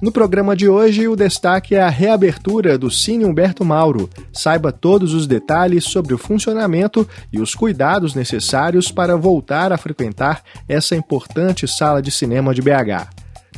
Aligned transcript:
No 0.00 0.12
programa 0.12 0.54
de 0.54 0.68
hoje, 0.68 1.08
o 1.08 1.16
destaque 1.16 1.74
é 1.74 1.80
a 1.80 1.88
reabertura 1.88 2.78
do 2.78 2.88
Cine 2.88 3.24
Humberto 3.24 3.64
Mauro. 3.64 4.08
Saiba 4.32 4.70
todos 4.70 5.12
os 5.12 5.26
detalhes 5.26 5.82
sobre 5.82 6.14
o 6.14 6.18
funcionamento 6.18 7.08
e 7.32 7.40
os 7.40 7.52
cuidados 7.52 8.14
necessários 8.14 8.92
para 8.92 9.16
voltar 9.16 9.72
a 9.72 9.76
frequentar 9.76 10.44
essa 10.68 10.94
importante 10.94 11.66
sala 11.66 12.00
de 12.00 12.12
cinema 12.12 12.54
de 12.54 12.62
BH. 12.62 13.08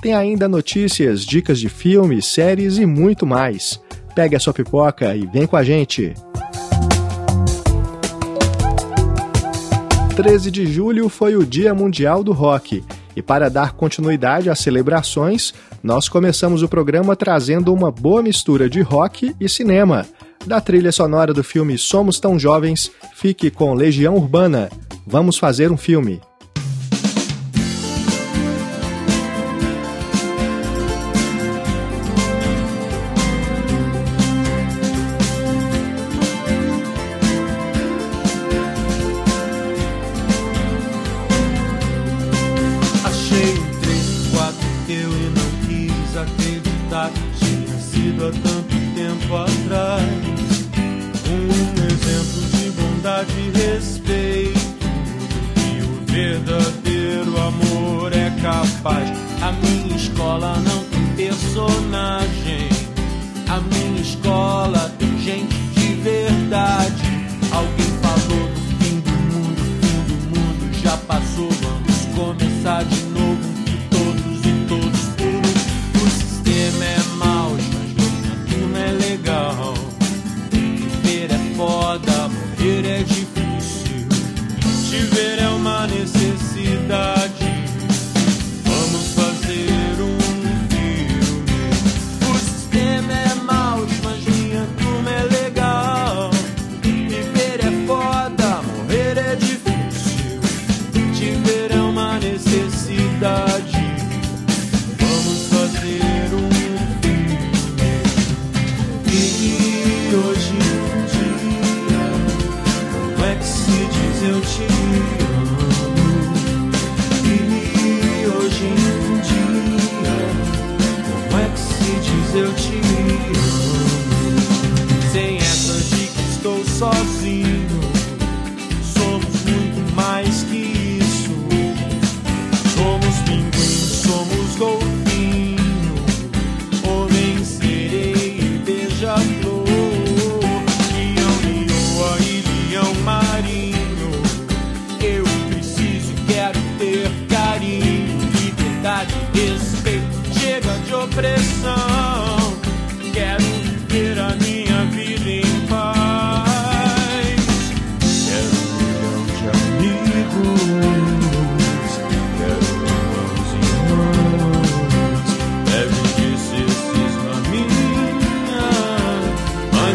Tem 0.01 0.15
ainda 0.15 0.49
notícias, 0.49 1.27
dicas 1.27 1.61
de 1.61 1.69
filmes, 1.69 2.25
séries 2.25 2.79
e 2.79 2.87
muito 2.87 3.27
mais. 3.27 3.79
Pegue 4.15 4.35
a 4.35 4.41
sua 4.41 4.55
pipoca 4.55 5.15
e 5.15 5.27
vem 5.27 5.47
com 5.47 5.59
a 5.59 5.63
gente! 5.63 6.15
13 10.17 10.51
de 10.51 10.67
julho 10.67 11.11
foi 11.11 11.37
o 11.37 11.45
Dia 11.45 11.75
Mundial 11.75 12.25
do 12.25 12.33
Rock. 12.33 12.83
E 13.15 13.23
para 13.23 13.51
dar 13.51 13.73
continuidade 13.73 14.49
às 14.49 14.59
celebrações, 14.61 15.53
nós 15.83 16.09
começamos 16.09 16.63
o 16.63 16.69
programa 16.69 17.17
trazendo 17.17 17.73
uma 17.73 17.91
boa 17.91 18.23
mistura 18.23 18.69
de 18.69 18.81
rock 18.81 19.35
e 19.41 19.49
cinema. 19.49 20.07
Da 20.47 20.61
trilha 20.61 20.93
sonora 20.93 21.33
do 21.35 21.45
filme 21.45 21.77
Somos 21.77 22.19
Tão 22.19 22.39
Jovens, 22.39 22.91
fique 23.15 23.51
com 23.51 23.75
Legião 23.75 24.15
Urbana. 24.15 24.71
Vamos 25.07 25.39
fazer 25.39 25.71
um 25.71 25.77
filme. 25.77 26.21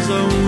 So. 0.06 0.45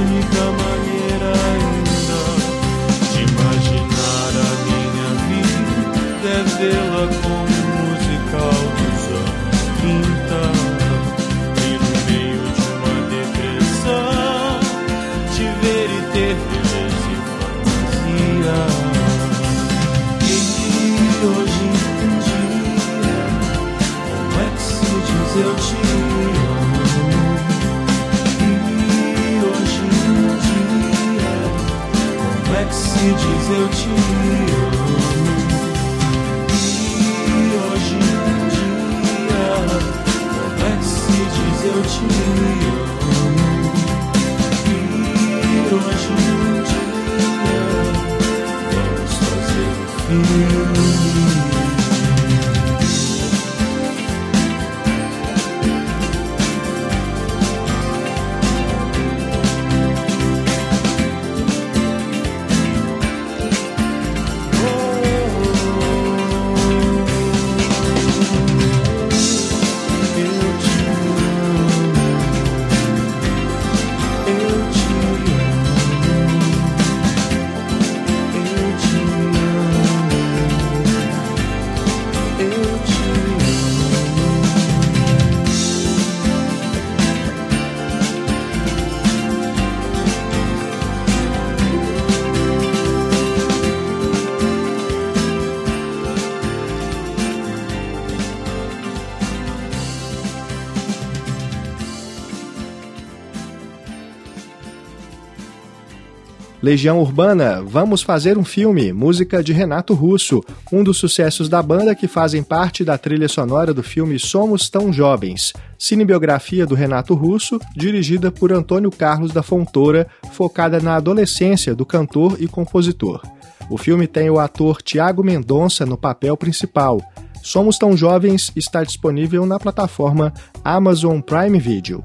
Legião 106.61 106.99
Urbana, 106.99 107.63
Vamos 107.63 108.03
Fazer 108.03 108.37
um 108.37 108.45
Filme, 108.45 108.93
música 108.93 109.45
de 109.45 109.53
Renato 109.53 109.95
Russo, 109.95 110.43
um 110.73 110.83
dos 110.83 110.99
sucessos 110.99 111.49
da 111.49 111.63
banda 111.63 111.95
que 111.95 112.09
fazem 112.09 112.43
parte 112.43 112.85
da 112.85 112.99
trilha 112.99 113.29
sonora 113.29 113.73
do 113.73 113.81
filme 113.81 114.19
Somos 114.19 114.69
Tão 114.69 114.93
Jovens, 114.93 115.53
cinebiografia 115.79 116.67
do 116.67 116.75
Renato 116.75 117.15
Russo, 117.15 117.61
dirigida 117.77 118.33
por 118.33 118.53
Antônio 118.53 118.91
Carlos 118.91 119.33
da 119.33 119.41
Fontoura, 119.41 120.09
focada 120.33 120.81
na 120.81 120.97
adolescência 120.97 121.77
do 121.77 121.87
cantor 121.87 122.37
e 122.41 122.49
compositor. 122.49 123.23
O 123.71 123.79
filme 123.79 124.09
tem 124.09 124.29
o 124.29 124.41
ator 124.41 124.83
Tiago 124.83 125.23
Mendonça 125.23 125.87
no 125.87 125.97
papel 125.97 126.37
principal. 126.37 127.01
Somos 127.41 127.79
Tão 127.79 127.97
Jovens 127.97 128.51
está 128.57 128.83
disponível 128.83 129.47
na 129.47 129.61
plataforma 129.61 130.35
Amazon 130.65 131.21
Prime 131.21 131.61
Video. 131.61 132.03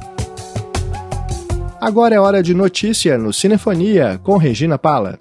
Agora 1.86 2.16
é 2.16 2.18
hora 2.18 2.42
de 2.42 2.54
notícia 2.54 3.18
no 3.18 3.34
Cinefonia 3.34 4.18
com 4.24 4.38
Regina 4.38 4.78
Pala. 4.78 5.20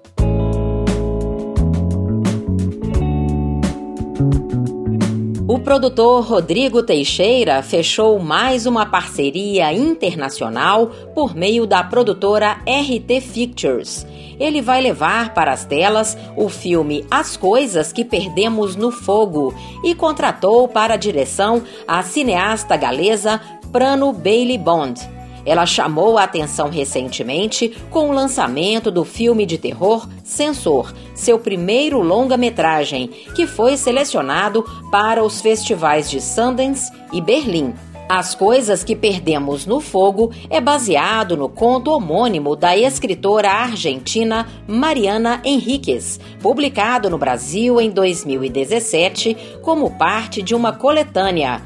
O 5.45 5.59
produtor 5.59 6.23
Rodrigo 6.23 6.81
Teixeira 6.81 7.61
fechou 7.61 8.17
mais 8.17 8.65
uma 8.65 8.85
parceria 8.85 9.73
internacional 9.73 10.87
por 11.13 11.35
meio 11.35 11.67
da 11.67 11.83
produtora 11.83 12.61
RT 12.65 13.33
Pictures. 13.33 14.07
Ele 14.39 14.61
vai 14.61 14.79
levar 14.79 15.33
para 15.33 15.51
as 15.51 15.65
telas 15.65 16.17
o 16.37 16.47
filme 16.47 17.05
As 17.11 17.35
Coisas 17.35 17.91
que 17.91 18.05
Perdemos 18.05 18.77
no 18.77 18.89
Fogo 18.89 19.53
e 19.83 19.93
contratou 19.93 20.69
para 20.69 20.93
a 20.93 20.97
direção 20.97 21.61
a 21.85 22.01
cineasta 22.03 22.77
galesa 22.77 23.41
Prano 23.69 24.13
Bailey 24.13 24.57
Bond. 24.57 25.12
Ela 25.45 25.65
chamou 25.65 26.17
a 26.17 26.23
atenção 26.23 26.69
recentemente 26.69 27.75
com 27.89 28.09
o 28.09 28.13
lançamento 28.13 28.89
do 28.89 29.03
filme 29.03 29.45
de 29.45 29.57
terror 29.57 30.07
Censor, 30.23 30.93
seu 31.13 31.37
primeiro 31.37 32.01
longa-metragem, 32.01 33.07
que 33.35 33.45
foi 33.45 33.77
selecionado 33.77 34.63
para 34.91 35.23
os 35.23 35.41
festivais 35.41 36.09
de 36.09 36.21
Sundance 36.21 36.91
e 37.11 37.19
Berlim. 37.19 37.73
As 38.07 38.35
Coisas 38.35 38.83
que 38.83 38.95
Perdemos 38.95 39.65
no 39.65 39.79
Fogo 39.79 40.31
é 40.49 40.59
baseado 40.59 41.37
no 41.37 41.47
conto 41.47 41.89
homônimo 41.89 42.55
da 42.55 42.77
escritora 42.77 43.49
argentina 43.49 44.47
Mariana 44.67 45.41
Henriquez, 45.43 46.19
publicado 46.41 47.09
no 47.09 47.17
Brasil 47.17 47.79
em 47.79 47.89
2017 47.89 49.35
como 49.61 49.91
parte 49.91 50.41
de 50.41 50.53
uma 50.53 50.73
coletânea 50.73 51.61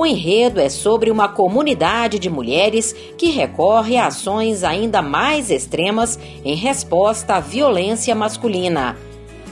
o 0.00 0.06
enredo 0.06 0.58
é 0.58 0.70
sobre 0.70 1.10
uma 1.10 1.28
comunidade 1.28 2.18
de 2.18 2.30
mulheres 2.30 2.94
que 3.18 3.26
recorre 3.26 3.98
a 3.98 4.06
ações 4.06 4.64
ainda 4.64 5.02
mais 5.02 5.50
extremas 5.50 6.18
em 6.42 6.54
resposta 6.54 7.34
à 7.34 7.40
violência 7.40 8.14
masculina. 8.14 8.96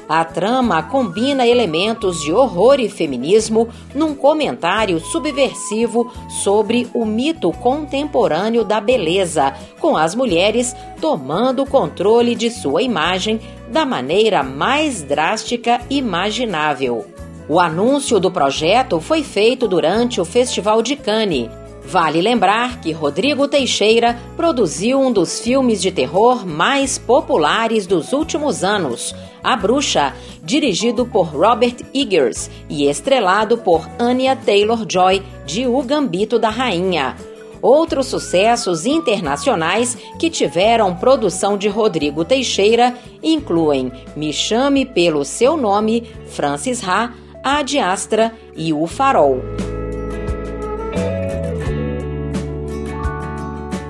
A 0.08 0.24
trama 0.24 0.82
combina 0.82 1.46
elementos 1.46 2.22
de 2.22 2.32
horror 2.32 2.80
e 2.80 2.88
feminismo 2.88 3.68
num 3.94 4.14
comentário 4.14 4.98
subversivo 5.00 6.10
sobre 6.42 6.88
o 6.94 7.04
mito 7.04 7.52
contemporâneo 7.52 8.64
da 8.64 8.80
beleza, 8.80 9.52
com 9.78 9.98
as 9.98 10.14
mulheres 10.14 10.74
tomando 10.98 11.64
o 11.64 11.66
controle 11.68 12.34
de 12.34 12.50
sua 12.50 12.80
imagem 12.80 13.38
da 13.70 13.84
maneira 13.84 14.42
mais 14.42 15.02
drástica 15.02 15.78
imaginável. 15.90 17.17
O 17.48 17.58
anúncio 17.58 18.20
do 18.20 18.30
projeto 18.30 19.00
foi 19.00 19.22
feito 19.22 19.66
durante 19.66 20.20
o 20.20 20.24
Festival 20.24 20.82
de 20.82 20.94
Cannes. 20.94 21.48
Vale 21.82 22.20
lembrar 22.20 22.82
que 22.82 22.92
Rodrigo 22.92 23.48
Teixeira 23.48 24.18
produziu 24.36 25.00
um 25.00 25.10
dos 25.10 25.40
filmes 25.40 25.80
de 25.80 25.90
terror 25.90 26.46
mais 26.46 26.98
populares 26.98 27.86
dos 27.86 28.12
últimos 28.12 28.62
anos, 28.62 29.14
A 29.42 29.56
Bruxa, 29.56 30.12
dirigido 30.44 31.06
por 31.06 31.28
Robert 31.28 31.76
Eggers 31.94 32.50
e 32.68 32.84
estrelado 32.84 33.56
por 33.56 33.88
Anya 33.98 34.36
Taylor-Joy, 34.36 35.22
de 35.46 35.66
O 35.66 35.80
Gambito 35.82 36.38
da 36.38 36.50
Rainha. 36.50 37.16
Outros 37.62 38.08
sucessos 38.08 38.84
internacionais 38.84 39.96
que 40.18 40.28
tiveram 40.28 40.94
produção 40.94 41.56
de 41.56 41.68
Rodrigo 41.68 42.26
Teixeira 42.26 42.94
incluem 43.22 43.90
Me 44.14 44.34
Chame 44.34 44.84
Pelo 44.84 45.24
Seu 45.24 45.56
Nome, 45.56 46.04
Francis 46.26 46.86
Ha, 46.86 47.14
a 47.48 47.92
Astra 47.92 48.34
e 48.54 48.74
o 48.74 48.86
Farol. 48.86 49.42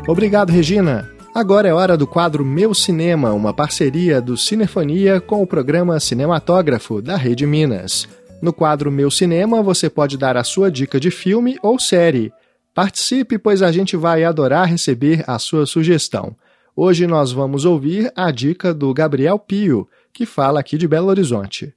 Obrigado, 0.07 0.51
Regina. 0.51 1.11
Agora 1.35 1.67
é 1.67 1.75
hora 1.75 1.97
do 1.97 2.07
quadro 2.07 2.45
Meu 2.45 2.73
Cinema, 2.73 3.33
uma 3.33 3.53
parceria 3.53 4.21
do 4.21 4.37
Cinefonia 4.37 5.21
com 5.21 5.43
o 5.43 5.47
programa 5.47 5.99
Cinematógrafo 5.99 7.03
da 7.03 7.17
Rede 7.17 7.47
Minas. 7.47 8.09
No 8.41 8.53
quadro 8.53 8.93
Meu 8.93 9.11
Cinema, 9.11 9.61
você 9.61 9.91
pode 9.91 10.17
dar 10.17 10.37
a 10.37 10.45
sua 10.45 10.71
dica 10.71 11.01
de 11.01 11.11
filme 11.11 11.59
ou 11.61 11.81
série. 11.81 12.33
Participe, 12.73 13.39
pois 13.39 13.61
a 13.61 13.73
gente 13.73 13.97
vai 13.97 14.23
adorar 14.23 14.69
receber 14.69 15.25
a 15.27 15.37
sua 15.37 15.67
sugestão. 15.67 16.37
Hoje 16.77 17.09
nós 17.09 17.33
vamos 17.33 17.65
ouvir 17.65 18.13
a 18.15 18.31
dica 18.31 18.73
do 18.73 18.95
Gabriel 18.95 19.37
Pio, 19.37 19.89
que 20.13 20.25
fala 20.25 20.61
aqui 20.61 20.79
de 20.79 20.87
Belo 20.87 21.09
Horizonte. 21.09 21.75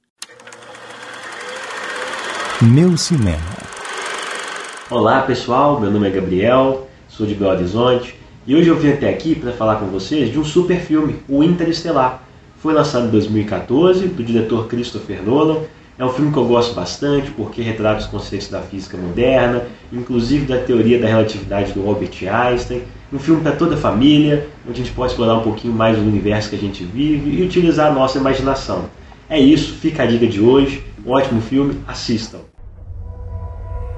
Meu 2.64 2.96
Cinema. 2.96 3.42
Olá 4.88 5.22
pessoal, 5.22 5.80
meu 5.80 5.90
nome 5.90 6.06
é 6.06 6.10
Gabriel, 6.12 6.86
sou 7.08 7.26
de 7.26 7.34
Belo 7.34 7.50
Horizonte 7.50 8.14
e 8.46 8.54
hoje 8.54 8.68
eu 8.68 8.78
vim 8.78 8.92
até 8.92 9.08
aqui 9.08 9.34
para 9.34 9.50
falar 9.50 9.80
com 9.80 9.86
vocês 9.86 10.30
de 10.30 10.38
um 10.38 10.44
super 10.44 10.78
filme, 10.78 11.16
O 11.28 11.42
Interestelar. 11.42 12.22
Foi 12.58 12.72
lançado 12.72 13.08
em 13.08 13.10
2014 13.10 14.06
do 14.06 14.22
diretor 14.22 14.68
Christopher 14.68 15.24
Nolan. 15.24 15.62
É 15.98 16.04
um 16.04 16.10
filme 16.10 16.30
que 16.30 16.38
eu 16.38 16.44
gosto 16.44 16.72
bastante 16.72 17.32
porque 17.32 17.62
retrata 17.62 18.02
os 18.02 18.06
conceitos 18.06 18.46
da 18.46 18.60
física 18.60 18.96
moderna, 18.96 19.64
inclusive 19.92 20.46
da 20.46 20.58
teoria 20.58 21.00
da 21.00 21.08
relatividade 21.08 21.72
do 21.72 21.84
Albert 21.88 22.16
Einstein. 22.30 22.82
Um 23.12 23.18
filme 23.18 23.42
para 23.42 23.56
toda 23.56 23.74
a 23.74 23.78
família, 23.78 24.46
onde 24.68 24.80
a 24.80 24.84
gente 24.84 24.94
pode 24.94 25.10
explorar 25.10 25.34
um 25.34 25.42
pouquinho 25.42 25.74
mais 25.74 25.96
do 25.96 26.02
universo 26.04 26.50
que 26.50 26.54
a 26.54 26.60
gente 26.60 26.84
vive 26.84 27.28
e 27.28 27.42
utilizar 27.42 27.90
a 27.90 27.92
nossa 27.92 28.18
imaginação. 28.18 28.84
É 29.28 29.36
isso, 29.40 29.72
fica 29.72 30.04
a 30.04 30.06
dica 30.06 30.28
de 30.28 30.40
hoje. 30.40 30.84
Um 31.04 31.10
ótimo 31.10 31.40
filme, 31.40 31.80
assistam. 31.88 32.51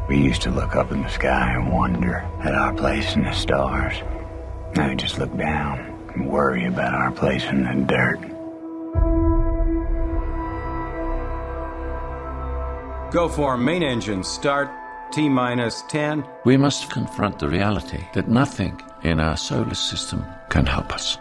We 0.06 0.18
used 0.18 0.42
to 0.42 0.50
look 0.50 0.76
up 0.76 0.92
in 0.92 1.02
the 1.02 1.08
sky 1.08 1.54
and 1.54 1.72
wonder 1.72 2.16
at 2.40 2.54
our 2.54 2.74
place 2.74 3.16
in 3.16 3.24
the 3.24 3.32
stars. 3.32 3.94
Now 4.76 4.90
we 4.90 4.96
just 4.96 5.18
look 5.18 5.34
down 5.34 5.78
and 6.14 6.28
worry 6.28 6.66
about 6.66 6.92
our 6.92 7.10
place 7.10 7.44
in 7.44 7.64
the 7.64 7.86
dirt. 7.86 8.20
Go 13.12 13.28
for 13.28 13.56
main 13.56 13.82
engine 13.82 14.22
start. 14.22 14.70
T 15.10 15.28
minus 15.28 15.82
10. 15.88 16.24
We 16.44 16.56
must 16.56 16.90
confront 16.90 17.38
the 17.38 17.48
reality 17.48 18.04
that 18.12 18.28
nothing 18.28 18.80
in 19.04 19.20
our 19.20 19.36
solar 19.36 19.74
system 19.74 20.26
can 20.50 20.66
help 20.66 20.92
us. 20.92 21.16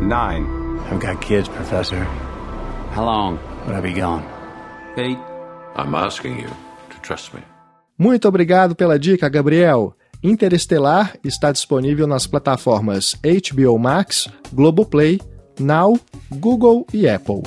Nine. 0.00 0.78
I've 0.84 1.00
got 1.00 1.20
kids, 1.20 1.48
Professor. 1.48 2.04
How 2.92 3.04
long 3.04 3.38
would 3.66 3.74
I 3.74 3.80
be 3.80 3.92
gone? 3.92 4.24
Eight. 4.96 5.18
I'm 5.74 5.94
asking 5.94 6.40
you 6.40 6.50
Trust 7.02 7.34
me. 7.34 7.42
Muito 7.98 8.26
obrigado 8.26 8.74
pela 8.74 8.98
dica, 8.98 9.28
Gabriel. 9.28 9.94
Interestelar 10.22 11.16
está 11.24 11.50
disponível 11.50 12.06
nas 12.06 12.26
plataformas 12.26 13.14
HBO 13.22 13.78
Max, 13.78 14.28
Globoplay, 14.52 15.20
Now, 15.58 15.98
Google 16.30 16.86
e 16.92 17.08
Apple. 17.08 17.42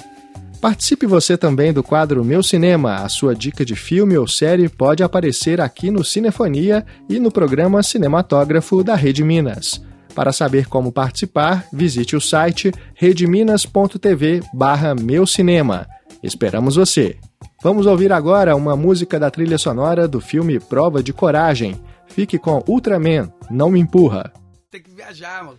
Participe 0.64 1.06
você 1.06 1.38
também 1.38 1.74
do 1.74 1.84
quadro 1.84 2.24
Meu 2.24 2.42
Cinema. 2.42 2.96
A 2.96 3.10
sua 3.10 3.36
dica 3.36 3.66
de 3.66 3.76
filme 3.76 4.18
ou 4.18 4.28
série 4.28 4.70
pode 4.70 5.04
aparecer 5.04 5.60
aqui 5.60 5.92
no 5.92 6.06
Cinefonia 6.06 6.86
e 7.10 7.20
no 7.20 7.30
programa 7.32 7.84
Cinematógrafo 7.84 8.84
da 8.84 8.96
Rede 8.96 9.24
Minas. 9.24 9.84
Para 10.16 10.32
saber 10.32 10.68
como 10.68 10.92
participar, 10.92 11.66
visite 11.74 12.16
o 12.16 12.22
site 12.22 12.72
redeminas.tv 12.94 14.42
barra 14.54 14.96
Meu 14.96 15.28
Cinema. 15.28 15.86
Esperamos 16.24 16.76
você! 16.76 17.18
Vamos 17.64 17.86
ouvir 17.86 18.12
agora 18.12 18.58
uma 18.58 18.76
música 18.76 19.18
da 19.18 19.32
trilha 19.32 19.58
sonora 19.58 20.06
do 20.06 20.20
filme 20.20 20.60
Prova 20.60 21.02
de 21.02 21.14
Coragem. 21.14 21.80
Fique 22.08 22.38
com 22.38 22.62
Ultraman, 22.68 23.32
Não 23.50 23.72
Me 23.72 23.80
Empurra. 23.80 24.34
Tem 24.70 24.82
que 24.82 24.92
viajar, 24.92 25.46
mano. 25.46 25.58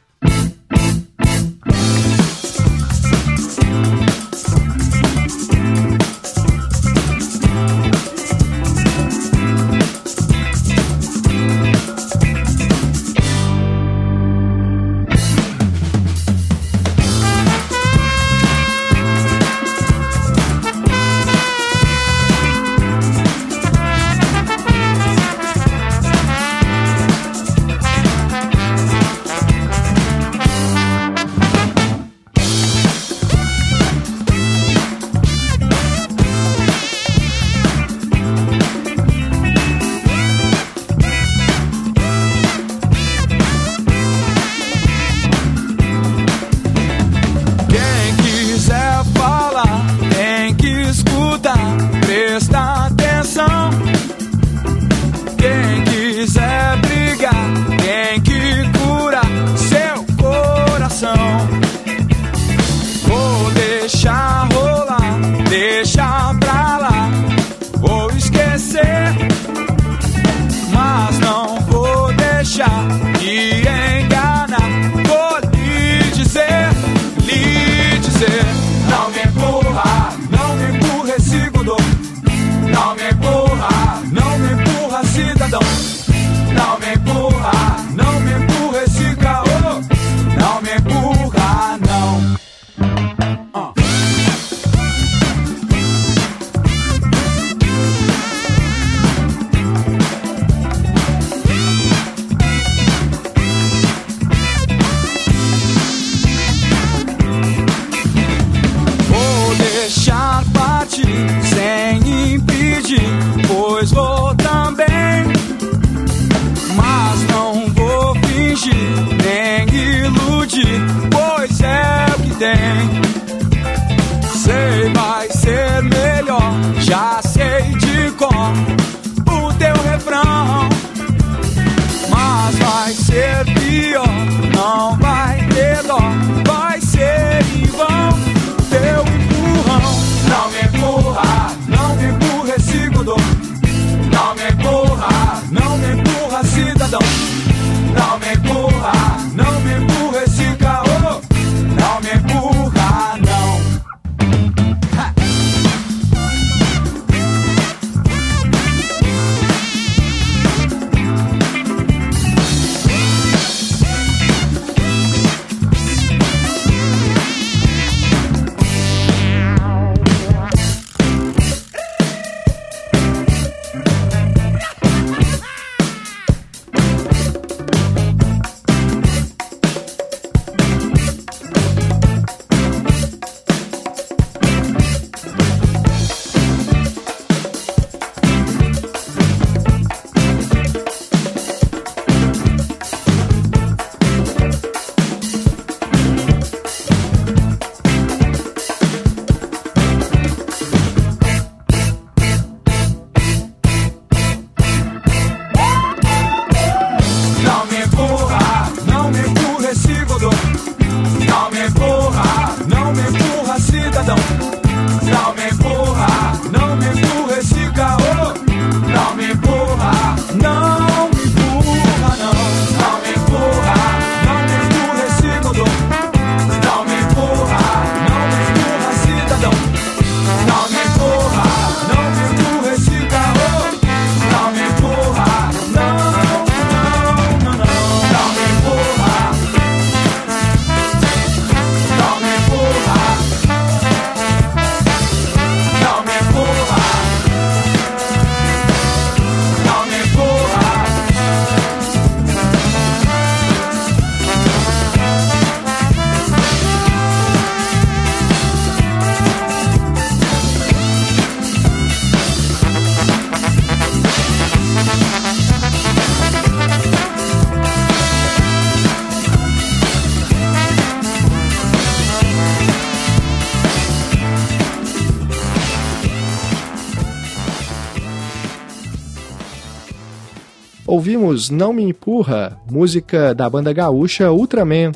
Ouvimos 280.94 281.50
Não 281.50 281.72
Me 281.72 281.82
Empurra, 281.82 282.56
música 282.70 283.34
da 283.34 283.50
banda 283.50 283.72
gaúcha 283.72 284.30
Ultraman. 284.30 284.92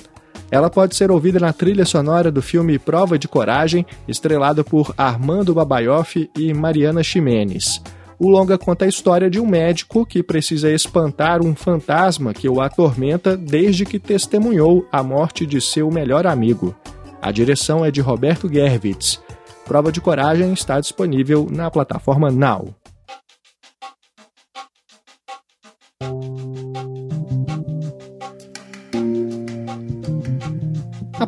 Ela 0.49 0.71
pode 0.71 0.95
ser 0.95 1.11
ouvida 1.11 1.40
na 1.40 1.52
trilha 1.52 1.85
sonora 1.85 2.31
do 2.31 2.40
filme 2.40 2.78
Prova 2.78 3.19
de 3.19 3.26
Coragem, 3.26 3.85
estrelado 4.07 4.62
por 4.62 4.95
Armando 4.97 5.52
Babaioff 5.52 6.31
e 6.38 6.55
Mariana 6.55 7.02
Ximenes. 7.02 7.83
O 8.17 8.28
longa 8.28 8.57
conta 8.57 8.85
a 8.85 8.88
história 8.88 9.28
de 9.28 9.40
um 9.40 9.47
médico 9.49 10.07
que 10.07 10.23
precisa 10.23 10.71
espantar 10.71 11.43
um 11.45 11.52
fantasma 11.52 12.33
que 12.33 12.49
o 12.49 12.61
atormenta 12.61 13.37
desde 13.37 13.85
que 13.85 13.99
testemunhou 13.99 14.87
a 14.93 15.02
morte 15.02 15.45
de 15.45 15.61
seu 15.61 15.90
melhor 15.90 16.28
amigo. 16.28 16.76
A 17.21 17.33
direção 17.33 17.85
é 17.85 17.90
de 17.90 18.00
Roberto 18.00 18.49
Gervitz. 18.49 19.21
Prova 19.64 19.90
de 19.90 20.00
Coragem 20.00 20.52
está 20.52 20.78
disponível 20.78 21.49
na 21.50 21.69
plataforma 21.73 22.31
Now. 22.31 22.73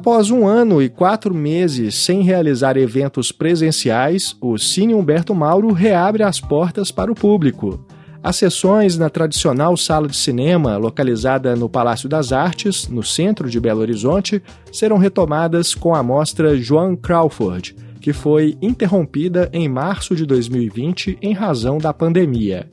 Após 0.00 0.30
um 0.30 0.48
ano 0.48 0.80
e 0.80 0.88
quatro 0.88 1.34
meses 1.34 1.94
sem 1.94 2.22
realizar 2.22 2.78
eventos 2.78 3.30
presenciais, 3.30 4.34
o 4.40 4.56
Cine 4.56 4.94
Humberto 4.94 5.34
Mauro 5.34 5.74
reabre 5.74 6.22
as 6.22 6.40
portas 6.40 6.90
para 6.90 7.12
o 7.12 7.14
público. 7.14 7.84
As 8.22 8.36
sessões 8.36 8.96
na 8.96 9.10
tradicional 9.10 9.76
sala 9.76 10.08
de 10.08 10.16
cinema, 10.16 10.78
localizada 10.78 11.54
no 11.54 11.68
Palácio 11.68 12.08
das 12.08 12.32
Artes, 12.32 12.88
no 12.88 13.02
centro 13.02 13.50
de 13.50 13.60
Belo 13.60 13.82
Horizonte, 13.82 14.42
serão 14.72 14.96
retomadas 14.96 15.74
com 15.74 15.94
a 15.94 16.02
mostra 16.02 16.56
Joan 16.56 16.96
Crawford, 16.96 17.76
que 18.00 18.14
foi 18.14 18.56
interrompida 18.62 19.50
em 19.52 19.68
março 19.68 20.16
de 20.16 20.24
2020 20.24 21.18
em 21.20 21.34
razão 21.34 21.76
da 21.76 21.92
pandemia. 21.92 22.70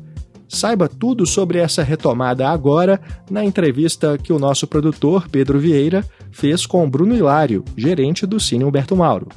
Saiba 0.47 0.87
tudo 0.87 1.25
sobre 1.25 1.59
essa 1.59 1.83
retomada 1.83 2.47
agora 2.47 2.99
na 3.29 3.43
entrevista 3.43 4.17
que 4.17 4.31
o 4.31 4.39
nosso 4.39 4.65
produtor, 4.65 5.27
Pedro 5.29 5.59
Vieira, 5.59 6.05
fez 6.31 6.65
com 6.65 6.89
Bruno 6.89 7.15
Hilário, 7.15 7.63
gerente 7.75 8.25
do 8.25 8.39
Cine 8.39 8.63
Humberto 8.63 8.95
Mauro. 8.95 9.27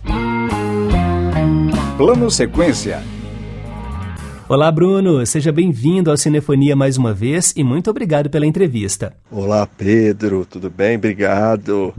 Plano 1.97 2.31
Sequência. 2.31 3.03
Olá, 4.49 4.73
Bruno. 4.73 5.25
Seja 5.27 5.53
bem-vindo 5.53 6.11
ao 6.11 6.17
Cinefonia 6.17 6.75
mais 6.75 6.97
uma 6.97 7.13
vez 7.13 7.53
e 7.57 7.63
muito 7.63 7.91
obrigado 7.91 8.29
pela 8.29 8.47
entrevista. 8.47 9.15
Olá, 9.31 9.65
Pedro. 9.67 10.45
Tudo 10.45 10.69
bem? 10.69 10.97
Obrigado. 10.97 11.95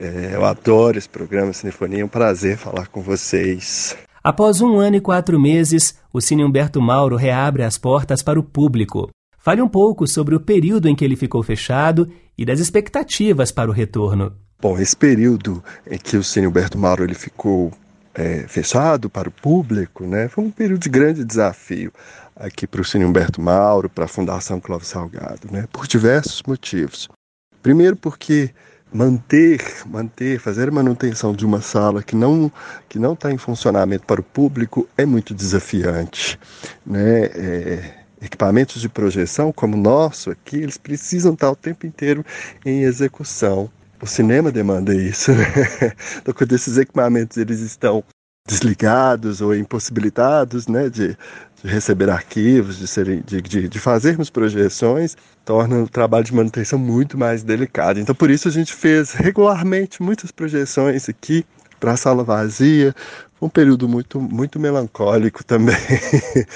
É, 0.00 0.32
eu 0.34 0.44
adoro 0.44 0.98
esse 0.98 1.08
programa 1.08 1.52
Cinefonia. 1.52 2.00
É 2.00 2.04
um 2.04 2.08
prazer 2.08 2.56
falar 2.56 2.88
com 2.88 3.00
vocês. 3.00 3.96
Após 4.24 4.60
um 4.60 4.78
ano 4.78 4.94
e 4.94 5.00
quatro 5.00 5.40
meses, 5.40 5.98
o 6.12 6.20
Cine 6.20 6.44
Humberto 6.44 6.80
Mauro 6.80 7.16
reabre 7.16 7.64
as 7.64 7.76
portas 7.76 8.22
para 8.22 8.38
o 8.38 8.42
público. 8.42 9.10
Fale 9.36 9.60
um 9.60 9.68
pouco 9.68 10.06
sobre 10.06 10.36
o 10.36 10.40
período 10.40 10.88
em 10.88 10.94
que 10.94 11.04
ele 11.04 11.16
ficou 11.16 11.42
fechado 11.42 12.08
e 12.38 12.44
das 12.44 12.60
expectativas 12.60 13.50
para 13.50 13.68
o 13.68 13.72
retorno. 13.72 14.32
Bom, 14.60 14.78
esse 14.78 14.96
período 14.96 15.60
em 15.90 15.98
que 15.98 16.16
o 16.16 16.22
Cine 16.22 16.46
Humberto 16.46 16.78
Mauro 16.78 17.02
ele 17.02 17.14
ficou 17.14 17.72
é, 18.14 18.46
fechado 18.46 19.10
para 19.10 19.28
o 19.28 19.32
público, 19.32 20.06
né? 20.06 20.28
Foi 20.28 20.44
um 20.44 20.52
período 20.52 20.82
de 20.82 20.88
grande 20.88 21.24
desafio 21.24 21.92
aqui 22.36 22.64
para 22.64 22.80
o 22.80 22.84
Cine 22.84 23.04
Humberto 23.04 23.40
Mauro, 23.40 23.90
para 23.90 24.04
a 24.04 24.08
Fundação 24.08 24.60
Clóvis 24.60 24.86
Salgado, 24.86 25.48
né? 25.50 25.66
Por 25.72 25.88
diversos 25.88 26.44
motivos. 26.46 27.08
Primeiro 27.60 27.96
porque 27.96 28.50
manter, 28.92 29.60
manter, 29.86 30.38
fazer 30.38 30.70
manutenção 30.70 31.32
de 31.32 31.46
uma 31.46 31.60
sala 31.60 32.02
que 32.02 32.14
não 32.14 32.52
que 32.88 32.98
não 32.98 33.14
está 33.14 33.32
em 33.32 33.38
funcionamento 33.38 34.06
para 34.06 34.20
o 34.20 34.24
público 34.24 34.88
é 34.96 35.06
muito 35.06 35.34
desafiante, 35.34 36.38
né? 36.84 37.24
É, 37.24 37.94
equipamentos 38.20 38.80
de 38.80 38.88
projeção 38.88 39.52
como 39.52 39.76
o 39.76 39.80
nosso 39.80 40.30
aqui, 40.30 40.56
eles 40.56 40.78
precisam 40.78 41.32
estar 41.32 41.50
o 41.50 41.56
tempo 41.56 41.86
inteiro 41.86 42.24
em 42.64 42.82
execução. 42.82 43.70
O 44.00 44.06
cinema 44.06 44.50
demanda 44.50 44.94
isso, 44.94 45.32
né? 45.32 45.46
Então, 46.18 46.34
quando 46.34 46.52
esses 46.52 46.76
equipamentos 46.76 47.36
eles 47.36 47.60
estão 47.60 48.04
desligados 48.46 49.40
ou 49.40 49.54
impossibilitados 49.54 50.66
né, 50.66 50.88
de, 50.88 51.16
de 51.62 51.70
receber 51.70 52.10
arquivos, 52.10 52.78
de, 52.78 52.88
serem, 52.88 53.22
de, 53.24 53.40
de, 53.40 53.68
de, 53.68 53.78
fazermos 53.78 54.28
projeções, 54.28 55.16
torna 55.44 55.82
o 55.82 55.88
trabalho 55.88 56.24
de 56.24 56.34
manutenção 56.34 56.78
muito 56.78 57.16
mais 57.16 57.42
delicado. 57.42 57.98
Então, 58.00 58.14
por 58.14 58.30
isso, 58.30 58.48
a 58.48 58.50
gente 58.50 58.74
fez 58.74 59.12
regularmente 59.12 60.02
muitas 60.02 60.30
projeções 60.32 61.08
aqui 61.08 61.46
para 61.78 61.92
a 61.92 61.96
sala 61.96 62.24
vazia. 62.24 62.94
Um 63.40 63.48
período 63.48 63.88
muito, 63.88 64.20
muito 64.20 64.58
melancólico 64.58 65.44
também. 65.44 65.76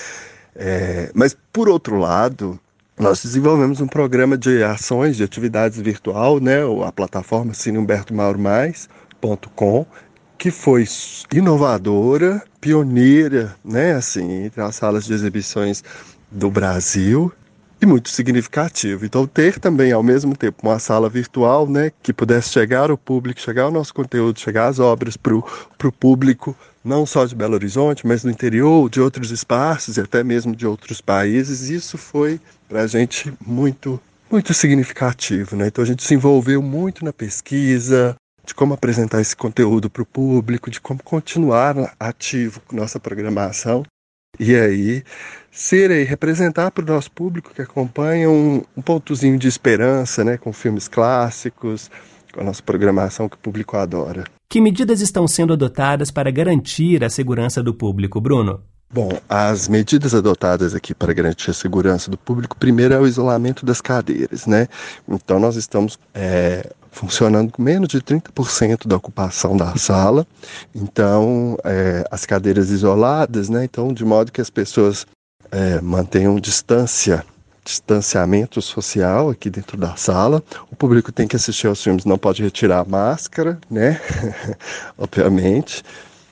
é, 0.56 1.10
mas, 1.14 1.36
por 1.52 1.68
outro 1.68 1.98
lado, 1.98 2.58
nós 2.98 3.22
desenvolvemos 3.22 3.80
um 3.80 3.86
programa 3.86 4.36
de 4.36 4.64
ações, 4.64 5.16
de 5.16 5.22
atividades 5.22 5.80
virtual, 5.80 6.40
né, 6.40 6.56
a 6.84 6.90
plataforma 6.90 7.54
cinehumbertomauromais.com, 7.54 9.86
que 10.38 10.50
foi 10.50 10.86
inovadora, 11.32 12.42
pioneira, 12.60 13.54
né, 13.64 13.94
assim, 13.94 14.44
entre 14.44 14.60
as 14.60 14.76
salas 14.76 15.04
de 15.04 15.12
exibições 15.12 15.82
do 16.30 16.50
Brasil 16.50 17.32
e 17.80 17.86
muito 17.86 18.08
significativo. 18.08 19.04
Então 19.04 19.26
ter 19.26 19.58
também 19.58 19.92
ao 19.92 20.02
mesmo 20.02 20.36
tempo 20.36 20.58
uma 20.62 20.78
sala 20.78 21.08
virtual, 21.08 21.68
né, 21.68 21.90
que 22.02 22.12
pudesse 22.12 22.50
chegar 22.50 22.90
ao 22.90 22.98
público, 22.98 23.40
chegar 23.40 23.64
ao 23.64 23.70
nosso 23.70 23.92
conteúdo, 23.92 24.40
chegar 24.40 24.68
às 24.68 24.78
obras 24.78 25.16
para 25.16 25.34
o 25.34 25.92
público 25.92 26.56
não 26.84 27.04
só 27.04 27.24
de 27.26 27.34
Belo 27.34 27.54
Horizonte, 27.54 28.06
mas 28.06 28.22
do 28.22 28.30
interior, 28.30 28.88
de 28.88 29.00
outros 29.00 29.32
espaços 29.32 29.96
e 29.96 30.00
até 30.00 30.22
mesmo 30.22 30.54
de 30.54 30.66
outros 30.66 31.00
países. 31.00 31.68
Isso 31.68 31.98
foi 31.98 32.40
para 32.68 32.82
a 32.82 32.86
gente 32.86 33.32
muito 33.44 34.00
muito 34.30 34.52
significativo, 34.52 35.54
né? 35.54 35.68
Então 35.68 35.84
a 35.84 35.86
gente 35.86 36.02
se 36.02 36.14
envolveu 36.14 36.60
muito 36.60 37.04
na 37.04 37.12
pesquisa, 37.12 38.16
de 38.46 38.54
como 38.54 38.72
apresentar 38.72 39.20
esse 39.20 39.36
conteúdo 39.36 39.90
para 39.90 40.02
o 40.02 40.06
público, 40.06 40.70
de 40.70 40.80
como 40.80 41.02
continuar 41.02 41.94
ativo 41.98 42.60
com 42.60 42.76
nossa 42.76 43.00
programação. 43.00 43.82
E 44.38 44.54
aí, 44.54 45.02
ser 45.50 45.90
e 45.90 46.04
representar 46.04 46.70
para 46.70 46.84
o 46.84 46.86
nosso 46.86 47.10
público 47.10 47.52
que 47.52 47.62
acompanha 47.62 48.30
um, 48.30 48.62
um, 48.76 48.82
pontozinho 48.82 49.38
de 49.38 49.48
esperança, 49.48 50.22
né, 50.22 50.36
com 50.36 50.52
filmes 50.52 50.86
clássicos, 50.86 51.90
com 52.32 52.40
a 52.40 52.44
nossa 52.44 52.62
programação 52.62 53.28
que 53.28 53.36
o 53.36 53.40
público 53.40 53.76
adora. 53.76 54.24
Que 54.48 54.60
medidas 54.60 55.00
estão 55.00 55.26
sendo 55.26 55.54
adotadas 55.54 56.10
para 56.10 56.30
garantir 56.30 57.02
a 57.02 57.10
segurança 57.10 57.62
do 57.62 57.74
público, 57.74 58.20
Bruno? 58.20 58.62
Bom, 58.96 59.10
as 59.28 59.68
medidas 59.68 60.14
adotadas 60.14 60.74
aqui 60.74 60.94
para 60.94 61.12
garantir 61.12 61.50
a 61.50 61.52
segurança 61.52 62.10
do 62.10 62.16
público, 62.16 62.56
primeiro 62.56 62.94
é 62.94 62.98
o 62.98 63.06
isolamento 63.06 63.66
das 63.66 63.82
cadeiras, 63.82 64.46
né? 64.46 64.68
Então 65.06 65.38
nós 65.38 65.54
estamos 65.54 65.98
é, 66.14 66.72
funcionando 66.90 67.52
com 67.52 67.60
menos 67.60 67.88
de 67.88 68.00
30% 68.00 68.86
da 68.86 68.96
ocupação 68.96 69.54
da 69.54 69.76
sala, 69.76 70.26
então 70.74 71.58
é, 71.62 72.06
as 72.10 72.24
cadeiras 72.24 72.70
isoladas, 72.70 73.50
né? 73.50 73.64
Então 73.64 73.92
de 73.92 74.02
modo 74.02 74.32
que 74.32 74.40
as 74.40 74.48
pessoas 74.48 75.06
é, 75.50 75.78
mantenham 75.82 76.40
distância 76.40 77.22
distanciamento 77.62 78.62
social 78.62 79.28
aqui 79.28 79.50
dentro 79.50 79.76
da 79.76 79.94
sala. 79.96 80.42
O 80.70 80.76
público 80.76 81.12
tem 81.12 81.28
que 81.28 81.36
assistir 81.36 81.66
aos 81.66 81.82
filmes, 81.82 82.06
não 82.06 82.16
pode 82.16 82.42
retirar 82.42 82.78
a 82.78 82.84
máscara, 82.84 83.58
né? 83.68 84.00
Obviamente. 84.96 85.82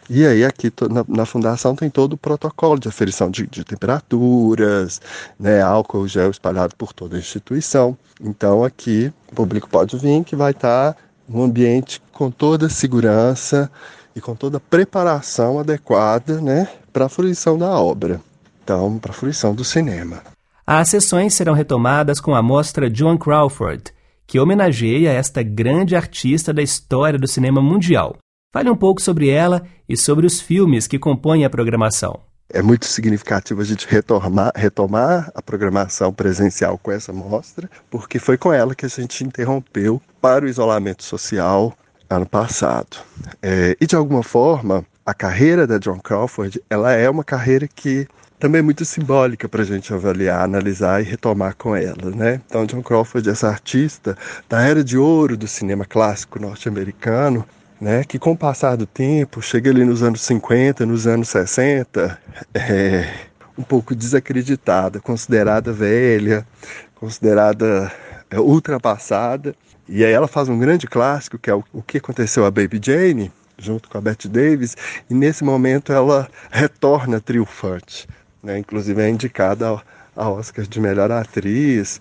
E 0.08 0.26
aí 0.26 0.44
aqui 0.44 0.70
na, 0.90 1.04
na, 1.08 1.24
fundação 1.24 1.74
tem 1.74 1.88
todo 1.88 2.12
o 2.12 2.18
protocolo 2.18 2.78
de 2.78 2.88
aferição 2.88 3.30
de, 3.30 3.46
de, 3.46 3.64
temperaturas, 3.64 5.00
né, 5.40 5.62
álcool 5.62 6.06
gel 6.06 6.30
espalhado 6.30 6.76
por 6.76 6.92
toda 6.92 7.16
a 7.16 7.18
instituição. 7.18 7.96
Então 8.20 8.62
aqui 8.62 9.12
o 9.32 9.34
público 9.34 9.68
pode 9.68 9.96
vir 9.96 10.22
que 10.22 10.36
vai 10.36 10.50
estar 10.50 10.96
um 11.28 11.42
ambiente 11.42 12.02
com 12.12 12.30
toda 12.30 12.66
a 12.66 12.70
segurança 12.70 13.70
e 14.14 14.20
com 14.20 14.34
toda 14.34 14.58
a 14.58 14.60
preparação 14.60 15.58
adequada, 15.58 16.40
né, 16.40 16.68
para 16.92 17.06
a 17.06 17.08
fruição 17.08 17.58
da 17.58 17.70
obra. 17.70 18.20
Então, 18.62 18.98
para 18.98 19.10
a 19.10 19.14
fruição 19.14 19.54
do 19.54 19.64
cinema. 19.64 20.22
As 20.66 20.88
sessões 20.88 21.34
serão 21.34 21.52
retomadas 21.52 22.20
com 22.20 22.34
a 22.34 22.42
mostra 22.42 22.92
Joan 22.92 23.18
Crawford, 23.18 23.92
que 24.26 24.38
homenageia 24.38 25.10
esta 25.10 25.42
grande 25.42 25.94
artista 25.94 26.52
da 26.52 26.62
história 26.62 27.18
do 27.18 27.28
cinema 27.28 27.60
mundial. 27.60 28.16
Fale 28.54 28.70
um 28.70 28.76
pouco 28.76 29.02
sobre 29.02 29.28
ela 29.28 29.64
e 29.88 29.96
sobre 29.96 30.24
os 30.24 30.40
filmes 30.40 30.86
que 30.86 30.96
compõem 30.96 31.44
a 31.44 31.50
programação. 31.50 32.20
É 32.48 32.62
muito 32.62 32.86
significativo 32.86 33.60
a 33.60 33.64
gente 33.64 33.84
retomar, 33.84 34.52
retomar 34.54 35.32
a 35.34 35.42
programação 35.42 36.12
presencial 36.12 36.78
com 36.78 36.92
essa 36.92 37.12
mostra, 37.12 37.68
porque 37.90 38.20
foi 38.20 38.38
com 38.38 38.52
ela 38.52 38.72
que 38.72 38.86
a 38.86 38.88
gente 38.88 39.24
interrompeu 39.24 40.00
para 40.20 40.44
o 40.44 40.48
isolamento 40.48 41.02
social 41.02 41.76
ano 42.08 42.26
passado. 42.26 42.98
É, 43.42 43.76
e 43.80 43.88
de 43.88 43.96
alguma 43.96 44.22
forma, 44.22 44.86
a 45.04 45.12
carreira 45.12 45.66
da 45.66 45.78
John 45.78 45.98
Crawford, 45.98 46.62
ela 46.70 46.92
é 46.92 47.10
uma 47.10 47.24
carreira 47.24 47.66
que 47.66 48.06
também 48.38 48.60
é 48.60 48.62
muito 48.62 48.84
simbólica 48.84 49.48
para 49.48 49.62
a 49.62 49.66
gente 49.66 49.92
avaliar, 49.92 50.44
analisar 50.44 51.00
e 51.00 51.04
retomar 51.04 51.56
com 51.56 51.74
ela, 51.74 52.08
né? 52.14 52.40
Então, 52.46 52.66
John 52.66 52.84
Crawford, 52.84 53.28
essa 53.28 53.48
artista 53.48 54.16
da 54.48 54.62
era 54.62 54.84
de 54.84 54.96
ouro 54.96 55.36
do 55.36 55.48
cinema 55.48 55.84
clássico 55.84 56.38
norte-americano, 56.38 57.44
né, 57.84 58.02
que 58.02 58.18
com 58.18 58.32
o 58.32 58.36
passar 58.36 58.76
do 58.76 58.86
tempo, 58.86 59.42
chega 59.42 59.68
ali 59.68 59.84
nos 59.84 60.02
anos 60.02 60.22
50, 60.22 60.86
nos 60.86 61.06
anos 61.06 61.28
60, 61.28 62.18
é 62.54 63.12
um 63.58 63.62
pouco 63.62 63.94
desacreditada, 63.94 65.00
considerada 65.00 65.70
velha, 65.70 66.46
considerada 66.94 67.92
é, 68.30 68.40
ultrapassada. 68.40 69.54
E 69.86 70.02
aí 70.02 70.10
ela 70.10 70.26
faz 70.26 70.48
um 70.48 70.58
grande 70.58 70.86
clássico, 70.86 71.38
que 71.38 71.50
é 71.50 71.54
o, 71.54 71.62
o 71.74 71.82
que 71.82 71.98
aconteceu 71.98 72.46
a 72.46 72.50
Baby 72.50 72.80
Jane, 72.82 73.30
junto 73.58 73.86
com 73.90 73.98
a 73.98 74.00
Bette 74.00 74.30
Davis, 74.30 74.74
e 75.10 75.12
nesse 75.12 75.44
momento 75.44 75.92
ela 75.92 76.26
retorna 76.50 77.20
triunfante. 77.20 78.08
Né? 78.42 78.60
Inclusive 78.60 79.02
é 79.02 79.10
indicada 79.10 79.78
a 80.16 80.30
Oscar 80.30 80.66
de 80.66 80.80
melhor 80.80 81.12
atriz. 81.12 82.00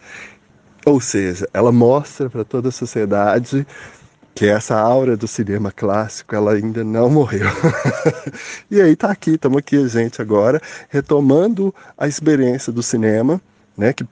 Ou 0.86 1.02
seja, 1.02 1.46
ela 1.54 1.74
mostra 1.74 2.30
para 2.30 2.46
toda 2.46 2.70
a 2.70 2.72
sociedade 2.72 3.68
que 4.36 4.48
essa 4.48 4.78
aura 4.78 5.16
do 5.16 5.28
cinema 5.28 5.72
clássico 5.72 6.36
ela 6.36 6.54
ainda 6.54 6.84
não 6.84 7.10
morreu. 7.10 7.48
e 8.70 8.82
aí 8.82 8.96
tá 8.96 9.12
aqui, 9.12 9.32
estamos 9.32 9.58
aqui 9.58 9.78
a 9.78 9.88
gente 9.88 10.22
agora 10.22 10.62
retomando 10.90 11.74
a 11.98 12.08
experiência 12.08 12.72
do 12.74 12.82
cinema, 12.82 13.40
né, 13.78 13.94
que 13.94 14.06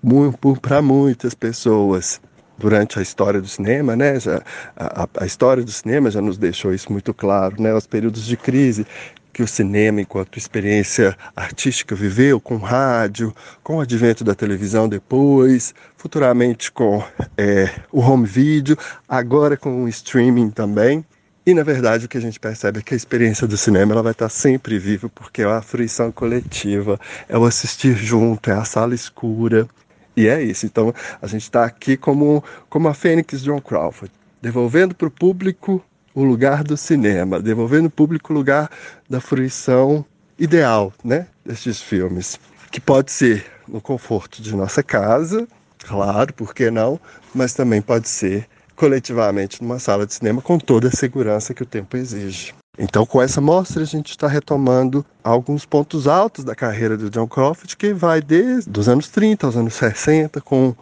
para 0.61 0.81
muitas 0.81 1.33
pessoas 1.33 2.21
durante 2.57 2.99
a 2.99 3.01
história 3.01 3.41
do 3.41 3.47
cinema, 3.47 3.95
né, 3.95 4.19
já, 4.19 4.41
a, 4.75 5.07
a, 5.17 5.25
história 5.25 5.63
do 5.63 5.71
cinema 5.71 6.11
já 6.11 6.21
nos 6.21 6.37
deixou 6.37 6.71
isso 6.71 6.91
muito 6.91 7.11
claro, 7.11 7.59
né, 7.59 7.73
os 7.73 7.87
períodos 7.87 8.23
de 8.23 8.37
crise 8.37 8.85
que 9.31 9.41
o 9.41 9.47
cinema, 9.47 10.01
enquanto 10.01 10.37
experiência 10.37 11.17
artística, 11.35 11.95
viveu 11.95 12.39
com 12.39 12.57
rádio, 12.57 13.33
com 13.63 13.77
o 13.77 13.81
advento 13.81 14.23
da 14.23 14.35
televisão 14.35 14.87
depois, 14.87 15.73
futuramente 15.97 16.71
com 16.71 17.03
é, 17.37 17.69
o 17.91 17.99
home 17.99 18.25
video, 18.25 18.77
agora 19.07 19.55
com 19.55 19.83
o 19.83 19.89
streaming 19.89 20.49
também. 20.49 21.05
E 21.45 21.53
na 21.53 21.63
verdade 21.63 22.05
o 22.05 22.09
que 22.09 22.17
a 22.17 22.21
gente 22.21 22.39
percebe 22.39 22.79
é 22.79 22.81
que 22.83 22.93
a 22.93 22.97
experiência 22.97 23.47
do 23.47 23.57
cinema 23.57 23.93
ela 23.93 24.03
vai 24.03 24.11
estar 24.11 24.29
sempre 24.29 24.77
viva, 24.77 25.09
porque 25.09 25.41
é 25.41 25.45
a 25.45 25.61
fruição 25.61 26.11
coletiva, 26.11 26.99
é 27.27 27.37
o 27.37 27.45
assistir 27.45 27.95
junto, 27.95 28.51
é 28.51 28.53
a 28.53 28.63
sala 28.63 28.93
escura. 28.93 29.67
E 30.15 30.27
é 30.27 30.41
isso. 30.41 30.65
Então 30.65 30.93
a 31.21 31.27
gente 31.27 31.43
está 31.43 31.65
aqui 31.65 31.97
como, 31.97 32.43
como 32.69 32.87
a 32.87 32.93
Fênix 32.93 33.41
John 33.41 33.59
Crawford, 33.59 34.13
devolvendo 34.41 34.93
para 34.93 35.07
o 35.07 35.11
público 35.11 35.83
o 36.13 36.23
lugar 36.23 36.63
do 36.63 36.75
cinema, 36.75 37.41
devolvendo 37.41 37.85
ao 37.85 37.91
público 37.91 38.33
o 38.33 38.35
lugar 38.35 38.69
da 39.09 39.19
fruição 39.19 40.05
ideal, 40.37 40.91
né, 41.03 41.27
destes 41.45 41.81
filmes, 41.81 42.39
que 42.71 42.81
pode 42.81 43.11
ser 43.11 43.45
no 43.67 43.79
conforto 43.79 44.41
de 44.41 44.55
nossa 44.55 44.81
casa, 44.81 45.47
claro, 45.79 46.33
por 46.33 46.53
que 46.53 46.71
não, 46.71 46.99
mas 47.33 47.53
também 47.53 47.81
pode 47.81 48.09
ser 48.09 48.47
coletivamente 48.75 49.61
numa 49.61 49.77
sala 49.77 50.07
de 50.07 50.13
cinema 50.13 50.41
com 50.41 50.57
toda 50.57 50.87
a 50.87 50.91
segurança 50.91 51.53
que 51.53 51.63
o 51.63 51.65
tempo 51.65 51.95
exige. 51.95 52.53
Então, 52.79 53.05
com 53.05 53.21
essa 53.21 53.41
mostra, 53.41 53.83
a 53.83 53.85
gente 53.85 54.11
está 54.11 54.27
retomando 54.27 55.05
alguns 55.23 55.65
pontos 55.65 56.07
altos 56.07 56.43
da 56.43 56.55
carreira 56.55 56.97
do 56.97 57.09
John 57.09 57.27
Crawford, 57.27 57.75
que 57.75 57.93
vai 57.93 58.21
desde 58.21 58.71
os 58.79 58.87
anos 58.87 59.09
30 59.09 59.45
aos 59.45 59.57
anos 59.57 59.73
60, 59.75 60.39
com 60.41 60.73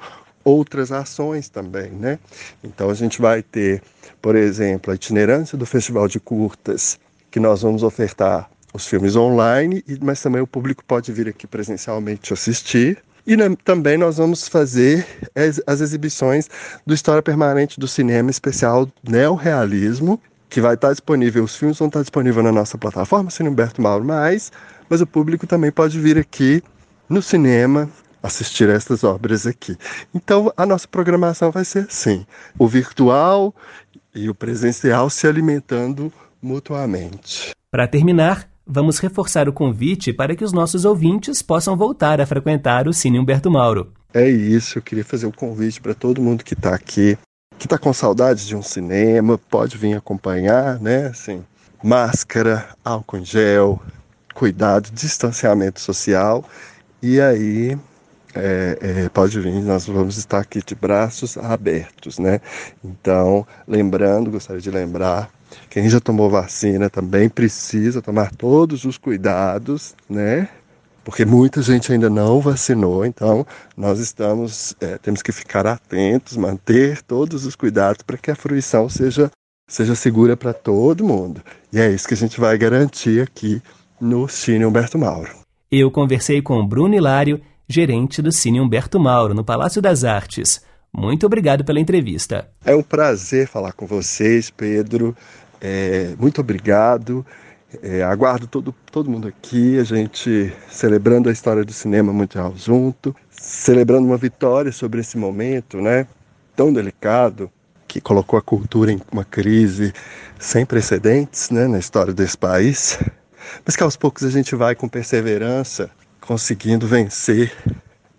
outras 0.43 0.91
ações 0.91 1.49
também, 1.49 1.89
né? 1.91 2.19
Então, 2.63 2.89
a 2.89 2.93
gente 2.93 3.19
vai 3.19 3.41
ter 3.41 3.81
por 4.21 4.35
exemplo, 4.35 4.91
a 4.91 4.95
itinerância 4.95 5.57
do 5.57 5.65
Festival 5.65 6.07
de 6.07 6.19
Curtas 6.19 6.99
que 7.31 7.39
nós 7.39 7.61
vamos 7.61 7.83
ofertar 7.83 8.49
os 8.73 8.87
filmes 8.87 9.15
online, 9.15 9.83
mas 10.01 10.21
também 10.21 10.41
o 10.41 10.47
público 10.47 10.83
pode 10.85 11.11
vir 11.11 11.27
aqui 11.27 11.47
presencialmente 11.47 12.33
assistir. 12.33 12.97
E 13.25 13.35
né, 13.35 13.45
também 13.63 13.97
nós 13.97 14.17
vamos 14.17 14.47
fazer 14.47 15.05
as, 15.35 15.61
as, 15.67 15.81
exibições 15.81 16.49
do 16.85 16.93
História 16.93 17.21
Permanente 17.21 17.79
do 17.79 17.87
Cinema 17.87 18.31
Especial 18.31 18.87
Neorrealismo, 19.07 20.19
que 20.49 20.59
vai 20.59 20.73
estar 20.73 20.91
disponível, 20.91 21.43
os 21.43 21.55
filmes 21.55 21.77
vão 21.77 21.87
estar 21.87 22.01
disponíveis 22.01 22.43
na 22.43 22.51
nossa 22.51 22.77
plataforma, 22.77 23.29
Cine 23.29 23.49
Humberto 23.49 23.81
Mauro 23.81 24.03
Mais, 24.03 24.51
mas 24.89 25.01
o 25.01 25.05
público 25.05 25.45
também 25.45 25.71
pode 25.71 25.99
vir 25.99 26.17
aqui 26.17 26.63
no 27.07 27.21
cinema 27.21 27.87
assistir 28.21 28.69
estas 28.69 29.03
obras 29.03 29.45
aqui. 29.45 29.77
Então 30.13 30.51
a 30.57 30.65
nossa 30.65 30.87
programação 30.87 31.51
vai 31.51 31.63
ser 31.63 31.85
assim: 31.87 32.25
o 32.57 32.67
virtual 32.67 33.53
e 34.13 34.29
o 34.29 34.35
presencial 34.35 35.09
se 35.09 35.27
alimentando 35.27 36.11
mutuamente. 36.41 37.51
Para 37.71 37.87
terminar, 37.87 38.49
vamos 38.65 38.99
reforçar 38.99 39.47
o 39.49 39.53
convite 39.53 40.13
para 40.13 40.35
que 40.35 40.43
os 40.43 40.53
nossos 40.53 40.85
ouvintes 40.85 41.41
possam 41.41 41.75
voltar 41.75 42.21
a 42.21 42.25
frequentar 42.25 42.87
o 42.87 42.93
Cine 42.93 43.19
Humberto 43.19 43.49
Mauro. 43.51 43.91
É 44.13 44.27
isso, 44.27 44.77
eu 44.77 44.81
queria 44.81 45.05
fazer 45.05 45.25
o 45.25 45.29
um 45.29 45.31
convite 45.31 45.79
para 45.79 45.93
todo 45.93 46.21
mundo 46.21 46.43
que 46.43 46.53
está 46.53 46.73
aqui, 46.73 47.17
que 47.57 47.65
está 47.65 47.77
com 47.77 47.93
saudade 47.93 48.47
de 48.47 48.55
um 48.55 48.61
cinema, 48.61 49.37
pode 49.37 49.77
vir 49.77 49.95
acompanhar, 49.95 50.79
né? 50.79 51.07
Assim, 51.07 51.43
máscara, 51.83 52.69
álcool 52.83 53.17
em 53.17 53.25
gel, 53.25 53.79
cuidado, 54.33 54.89
distanciamento 54.91 55.79
social. 55.79 56.43
E 57.01 57.19
aí 57.21 57.77
é, 58.35 58.77
é, 58.81 59.09
pode 59.09 59.39
vir, 59.39 59.61
nós 59.61 59.85
vamos 59.85 60.17
estar 60.17 60.39
aqui 60.39 60.61
de 60.63 60.75
braços 60.75 61.37
abertos, 61.37 62.19
né? 62.19 62.41
Então, 62.83 63.45
lembrando, 63.67 64.31
gostaria 64.31 64.61
de 64.61 64.69
lembrar 64.69 65.31
quem 65.69 65.89
já 65.89 65.99
tomou 65.99 66.29
vacina 66.29 66.89
também 66.89 67.29
precisa 67.29 68.01
tomar 68.01 68.31
todos 68.31 68.85
os 68.85 68.97
cuidados, 68.97 69.95
né? 70.09 70.47
Porque 71.03 71.25
muita 71.25 71.61
gente 71.61 71.91
ainda 71.91 72.09
não 72.09 72.39
vacinou, 72.39 73.05
então 73.05 73.45
nós 73.75 73.99
estamos, 73.99 74.75
é, 74.79 74.97
temos 74.97 75.21
que 75.21 75.31
ficar 75.31 75.65
atentos, 75.65 76.37
manter 76.37 77.01
todos 77.01 77.45
os 77.45 77.55
cuidados 77.55 78.03
para 78.03 78.17
que 78.17 78.29
a 78.29 78.35
fruição 78.35 78.87
seja, 78.89 79.31
seja 79.67 79.95
segura 79.95 80.37
para 80.37 80.53
todo 80.53 81.03
mundo. 81.03 81.41
E 81.73 81.79
é 81.79 81.89
isso 81.89 82.07
que 82.07 82.13
a 82.13 82.17
gente 82.17 82.39
vai 82.39 82.57
garantir 82.57 83.21
aqui 83.21 83.61
no 83.99 84.27
Cine 84.27 84.65
Humberto 84.65 84.99
Mauro. 84.99 85.31
Eu 85.71 85.89
conversei 85.89 86.41
com 86.41 86.65
Bruno 86.65 86.95
Hilário, 86.95 87.41
gerente 87.69 88.19
do 88.19 88.31
Cine 88.31 88.59
Humberto 88.59 88.99
Mauro, 88.99 89.35
no 89.35 89.43
Palácio 89.43 89.79
das 89.79 90.03
Artes. 90.03 90.59
Muito 90.91 91.27
obrigado 91.27 91.63
pela 91.63 91.79
entrevista. 91.79 92.49
É 92.65 92.75
um 92.75 92.81
prazer 92.81 93.47
falar 93.47 93.73
com 93.73 93.85
vocês, 93.85 94.49
Pedro. 94.49 95.15
É, 95.61 96.15
muito 96.17 96.41
obrigado. 96.41 97.23
É, 97.83 98.01
aguardo 98.01 98.47
todo, 98.47 98.73
todo 98.91 99.11
mundo 99.11 99.27
aqui, 99.27 99.77
a 99.77 99.83
gente 99.83 100.51
celebrando 100.67 101.29
a 101.29 101.31
história 101.31 101.63
do 101.63 101.71
cinema 101.71 102.11
mundial 102.11 102.55
junto, 102.57 103.15
celebrando 103.29 104.07
uma 104.07 104.17
vitória 104.17 104.71
sobre 104.71 105.01
esse 105.01 105.15
momento, 105.15 105.79
né? 105.79 106.07
Tão 106.55 106.73
delicado, 106.73 107.51
que 107.87 108.01
colocou 108.01 108.39
a 108.39 108.41
cultura 108.41 108.91
em 108.91 108.99
uma 109.11 109.23
crise 109.23 109.93
sem 110.39 110.65
precedentes, 110.65 111.51
né, 111.51 111.67
na 111.67 111.77
história 111.77 112.13
desse 112.13 112.35
país. 112.37 112.97
Mas 113.63 113.75
que 113.75 113.83
aos 113.83 113.95
poucos 113.95 114.23
a 114.23 114.31
gente 114.31 114.55
vai 114.55 114.73
com 114.73 114.87
perseverança 114.87 115.91
conseguindo 116.29 116.85
vencer 116.85 117.51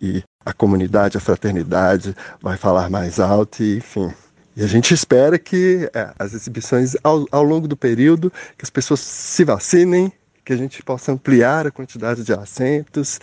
e 0.03 0.21
a 0.45 0.53
comunidade, 0.53 1.17
a 1.17 1.21
fraternidade 1.21 2.13
vai 2.43 2.57
falar 2.57 2.91
mais 2.91 3.21
alto 3.21 3.63
e, 3.63 3.77
enfim, 3.77 4.13
e 4.57 4.65
a 4.65 4.67
gente 4.67 4.93
espera 4.93 5.39
que 5.39 5.89
é, 5.95 6.13
as 6.19 6.35
exibições, 6.35 6.97
ao, 7.05 7.25
ao 7.31 7.45
longo 7.45 7.69
do 7.69 7.77
período, 7.77 8.29
que 8.59 8.65
as 8.65 8.71
pessoas 8.71 8.99
se 8.99 9.45
vacinem, 9.45 10.13
que 10.45 10.53
a 10.53 10.57
gente 10.57 10.83
possa 10.83 11.13
ampliar 11.13 11.69
a 11.69 11.71
quantidade 11.71 12.25
de 12.25 12.33
assentos 12.33 13.21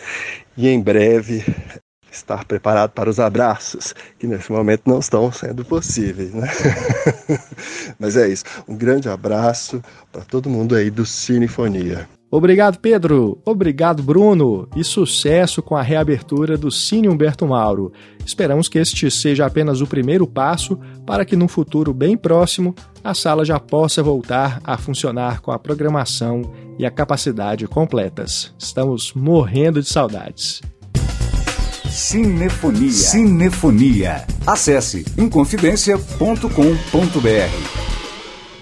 e, 0.56 0.66
em 0.66 0.80
breve, 0.80 1.44
estar 2.10 2.46
preparado 2.46 2.92
para 2.92 3.10
os 3.10 3.20
abraços, 3.20 3.94
que 4.18 4.26
nesse 4.26 4.50
momento 4.50 4.84
não 4.86 5.00
estão 5.00 5.30
sendo 5.30 5.66
possíveis. 5.66 6.32
Né? 6.32 6.48
Mas 8.00 8.16
é 8.16 8.26
isso. 8.26 8.44
Um 8.66 8.74
grande 8.74 9.06
abraço 9.10 9.82
para 10.10 10.22
todo 10.22 10.48
mundo 10.48 10.74
aí 10.74 10.90
do 10.90 11.04
Cinefonia. 11.04 12.08
Obrigado, 12.30 12.78
Pedro. 12.78 13.40
Obrigado, 13.44 14.02
Bruno. 14.02 14.68
E 14.76 14.84
sucesso 14.84 15.62
com 15.62 15.76
a 15.76 15.82
reabertura 15.82 16.58
do 16.58 16.70
Cine 16.70 17.08
Humberto 17.08 17.46
Mauro. 17.46 17.92
Esperamos 18.24 18.68
que 18.68 18.78
este 18.78 19.10
seja 19.10 19.46
apenas 19.46 19.80
o 19.80 19.86
primeiro 19.86 20.26
passo 20.26 20.78
para 21.06 21.24
que, 21.24 21.36
num 21.36 21.48
futuro 21.48 21.94
bem 21.94 22.16
próximo, 22.16 22.74
a 23.02 23.14
sala 23.14 23.44
já 23.44 23.58
possa 23.58 24.02
voltar 24.02 24.60
a 24.62 24.76
funcionar 24.76 25.40
com 25.40 25.50
a 25.50 25.58
programação 25.58 26.42
e 26.78 26.84
a 26.84 26.90
capacidade 26.90 27.66
completas. 27.66 28.54
Estamos 28.58 29.14
morrendo 29.14 29.80
de 29.80 29.88
saudades. 29.88 30.60
Cinefonia. 31.88 32.92
Cinefonia. 32.92 34.26
Acesse 34.46 35.06
inconfidencia.com.br. 35.16 37.97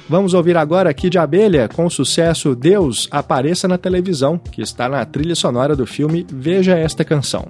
Vamos 0.09 0.35
ouvir 0.35 0.57
agora 0.57 0.89
aqui 0.89 1.11
de 1.11 1.19
Abelha 1.19 1.69
com 1.69 1.85
o 1.85 1.91
sucesso 1.91 2.55
Deus 2.55 3.09
Apareça 3.11 3.67
na 3.67 3.77
Televisão, 3.77 4.39
que 4.39 4.63
está 4.63 4.89
na 4.89 5.05
trilha 5.05 5.35
sonora 5.35 5.75
do 5.75 5.85
filme 5.85 6.25
Veja 6.31 6.79
Esta 6.79 7.05
Canção. 7.05 7.49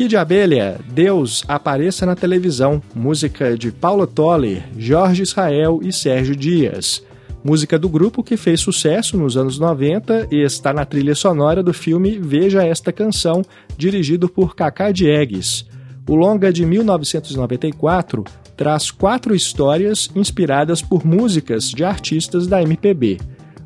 Kid 0.00 0.16
Abelha, 0.16 0.80
Deus 0.88 1.44
apareça 1.46 2.06
na 2.06 2.16
televisão, 2.16 2.82
música 2.94 3.54
de 3.54 3.70
Paula 3.70 4.06
Toller, 4.06 4.62
Jorge 4.78 5.22
Israel 5.22 5.80
e 5.82 5.92
Sérgio 5.92 6.34
Dias. 6.34 7.04
Música 7.44 7.78
do 7.78 7.86
grupo 7.86 8.22
que 8.22 8.38
fez 8.38 8.60
sucesso 8.60 9.18
nos 9.18 9.36
anos 9.36 9.58
90 9.58 10.28
e 10.30 10.42
está 10.42 10.72
na 10.72 10.86
trilha 10.86 11.14
sonora 11.14 11.62
do 11.62 11.74
filme 11.74 12.18
Veja 12.18 12.64
Esta 12.64 12.90
Canção, 12.90 13.42
dirigido 13.76 14.26
por 14.26 14.56
Cacá 14.56 14.90
Diegues. 14.90 15.66
O 16.08 16.14
longa 16.14 16.50
de 16.50 16.64
1994 16.64 18.24
traz 18.56 18.90
quatro 18.90 19.34
histórias 19.34 20.08
inspiradas 20.16 20.80
por 20.80 21.04
músicas 21.04 21.64
de 21.64 21.84
artistas 21.84 22.46
da 22.46 22.62
MPB. 22.62 23.18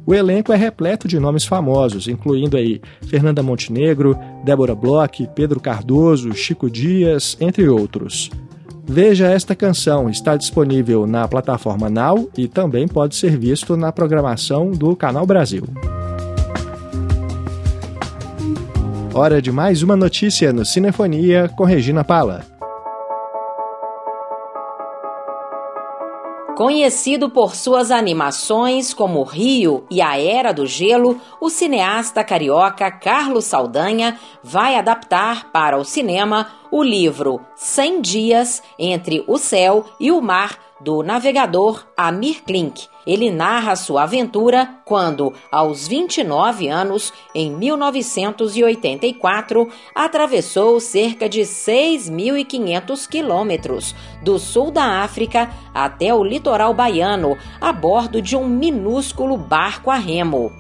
O 0.07 0.15
elenco 0.15 0.53
é 0.53 0.57
repleto 0.57 1.09
de 1.09 1.19
nomes 1.19 1.45
famosos, 1.45 2.09
incluindo 2.09 2.57
aí 2.57 2.81
Fernanda 3.09 3.43
Montenegro, 3.43 4.19
Débora 4.45 4.75
Bloch, 4.75 5.27
Pedro 5.35 5.59
Cardoso, 5.59 6.35
Chico 6.35 6.69
Dias, 6.71 7.37
entre 7.41 7.69
outros. 7.69 8.31
Veja 8.87 9.29
esta 9.29 9.55
canção, 9.55 10.11
está 10.11 10.37
disponível 10.37 11.07
na 11.07 11.27
plataforma 11.27 11.89
Now 11.89 12.29
e 12.37 12.47
também 12.47 12.87
pode 12.87 13.17
ser 13.17 13.39
visto 13.39 13.79
na 13.79 13.91
programação 13.91 14.71
do 14.71 14.95
Canal 14.95 15.25
Brasil. 15.25 15.65
Hora 19.15 19.41
de 19.41 19.51
mais 19.51 19.83
uma 19.83 19.97
notícia 19.97 20.53
no 20.53 20.67
Cinefonia 20.67 21.49
com 21.57 21.65
Regina 21.65 22.05
Pala. 22.05 22.54
Conhecido 26.57 27.29
por 27.29 27.57
suas 27.57 27.91
animações 27.91 28.95
como 28.95 29.25
Rio 29.25 29.85
e 29.91 30.01
a 30.01 30.17
Era 30.17 30.53
do 30.53 30.65
Gelo, 30.65 31.21
o 31.41 31.51
cineasta 31.51 32.23
carioca 32.23 32.93
Carlos 32.93 33.45
Saldanha 33.45 34.17
vai 34.41 34.77
adaptar 34.77 35.51
para 35.51 35.77
o 35.77 35.85
cinema 35.85 36.47
o 36.71 36.81
livro 36.81 37.41
100 37.57 38.01
Dias 38.01 38.63
entre 38.79 39.25
o 39.27 39.37
Céu 39.37 39.85
e 39.99 40.13
o 40.13 40.23
Mar 40.23 40.57
do 40.81 41.03
navegador 41.03 41.85
Amir 41.97 42.45
Klink. 42.45 42.87
Ele 43.07 43.31
narra 43.31 43.77
sua 43.77 44.05
aventura 44.05 44.79
quando, 44.85 45.35
aos 45.51 45.87
29 45.87 46.69
anos, 46.69 47.13
em 47.35 47.51
1984, 47.51 49.69
atravessou 49.95 50.81
cerca 50.81 51.29
de 51.29 51.41
6.500 51.41 53.07
quilômetros 53.09 53.95
do 54.23 54.39
sul 54.39 54.71
da 54.71 55.03
África 55.03 55.51
até 55.75 56.15
o 56.15 56.25
litoral 56.25 56.73
baiano 56.73 57.37
a 57.61 57.73
bordo 57.73 58.23
de 58.23 58.37
um 58.37 58.49
minúsculo 58.49 59.37
barco 59.37 59.91
a 59.91 59.97
remo. 59.97 60.53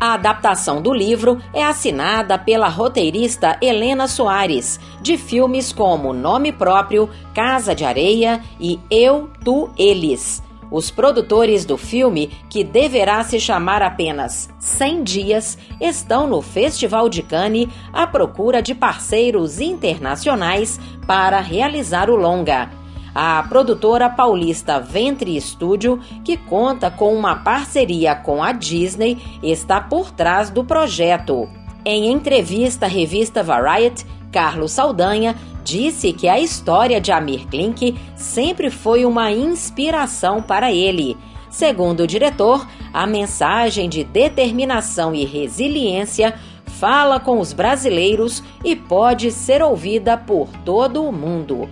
A 0.00 0.14
adaptação 0.14 0.82
do 0.82 0.92
livro 0.92 1.40
é 1.52 1.64
assinada 1.64 2.36
pela 2.36 2.68
roteirista 2.68 3.56
Helena 3.62 4.08
Soares, 4.08 4.80
de 5.00 5.16
filmes 5.16 5.72
como 5.72 6.12
Nome 6.12 6.52
Próprio, 6.52 7.08
Casa 7.32 7.74
de 7.74 7.84
Areia 7.84 8.42
e 8.60 8.78
Eu, 8.90 9.30
Tu, 9.44 9.70
Eles. 9.78 10.42
Os 10.70 10.90
produtores 10.90 11.64
do 11.64 11.76
filme, 11.76 12.30
que 12.48 12.64
deverá 12.64 13.22
se 13.22 13.38
chamar 13.38 13.82
apenas 13.82 14.48
100 14.58 15.04
Dias, 15.04 15.58
estão 15.80 16.26
no 16.26 16.40
Festival 16.42 17.08
de 17.08 17.22
Cannes 17.22 17.68
à 17.92 18.06
procura 18.06 18.62
de 18.62 18.74
parceiros 18.74 19.60
internacionais 19.60 20.80
para 21.06 21.40
realizar 21.40 22.10
o 22.10 22.16
longa. 22.16 22.70
A 23.14 23.44
produtora 23.48 24.10
paulista 24.10 24.80
Ventre 24.80 25.40
Studio, 25.40 26.00
que 26.24 26.36
conta 26.36 26.90
com 26.90 27.14
uma 27.14 27.36
parceria 27.36 28.16
com 28.16 28.42
a 28.42 28.50
Disney, 28.50 29.18
está 29.40 29.80
por 29.80 30.10
trás 30.10 30.50
do 30.50 30.64
projeto. 30.64 31.48
Em 31.84 32.10
entrevista 32.10 32.86
à 32.86 32.88
revista 32.88 33.40
Variety, 33.40 34.04
Carlos 34.32 34.72
Saldanha 34.72 35.36
disse 35.64 36.12
que 36.12 36.28
a 36.28 36.38
história 36.38 37.00
de 37.00 37.10
Amir 37.10 37.46
Klink 37.48 37.96
sempre 38.14 38.70
foi 38.70 39.04
uma 39.06 39.32
inspiração 39.32 40.42
para 40.42 40.70
ele. 40.70 41.16
Segundo 41.50 42.00
o 42.00 42.06
diretor, 42.06 42.66
a 42.92 43.06
mensagem 43.06 43.88
de 43.88 44.04
determinação 44.04 45.14
e 45.14 45.24
resiliência 45.24 46.34
fala 46.66 47.18
com 47.18 47.40
os 47.40 47.52
brasileiros 47.52 48.42
e 48.64 48.76
pode 48.76 49.30
ser 49.30 49.62
ouvida 49.62 50.16
por 50.16 50.48
todo 50.64 51.02
o 51.02 51.12
mundo. 51.12 51.68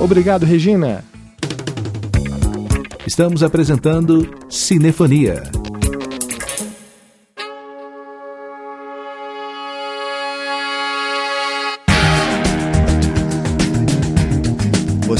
Obrigado, 0.00 0.44
Regina. 0.44 1.04
Estamos 3.06 3.42
apresentando 3.42 4.28
Cinefonia. 4.48 5.63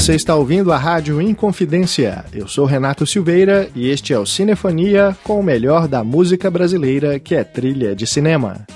Você 0.05 0.13
está 0.13 0.35
ouvindo 0.35 0.71
a 0.71 0.77
Rádio 0.77 1.19
Inconfidência. 1.19 2.25
Eu 2.31 2.47
sou 2.47 2.67
Renato 2.67 3.07
Silveira 3.07 3.71
e 3.73 3.89
este 3.89 4.13
é 4.13 4.19
o 4.19 4.23
Cinefonia 4.23 5.17
com 5.23 5.39
o 5.39 5.43
melhor 5.43 5.87
da 5.87 6.03
música 6.03 6.51
brasileira, 6.51 7.19
que 7.19 7.33
é 7.33 7.43
trilha 7.43 7.95
de 7.95 8.05
cinema. 8.05 8.67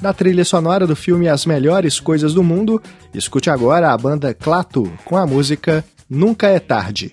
Da 0.00 0.12
trilha 0.12 0.44
sonora 0.44 0.86
do 0.86 0.94
filme 0.94 1.28
As 1.28 1.44
Melhores 1.46 1.98
Coisas 1.98 2.32
do 2.32 2.44
Mundo, 2.44 2.80
escute 3.12 3.50
agora 3.50 3.90
a 3.90 3.98
banda 3.98 4.32
Clato 4.32 4.88
com 5.04 5.16
a 5.16 5.26
música 5.26 5.84
Nunca 6.08 6.46
é 6.46 6.60
Tarde. 6.60 7.10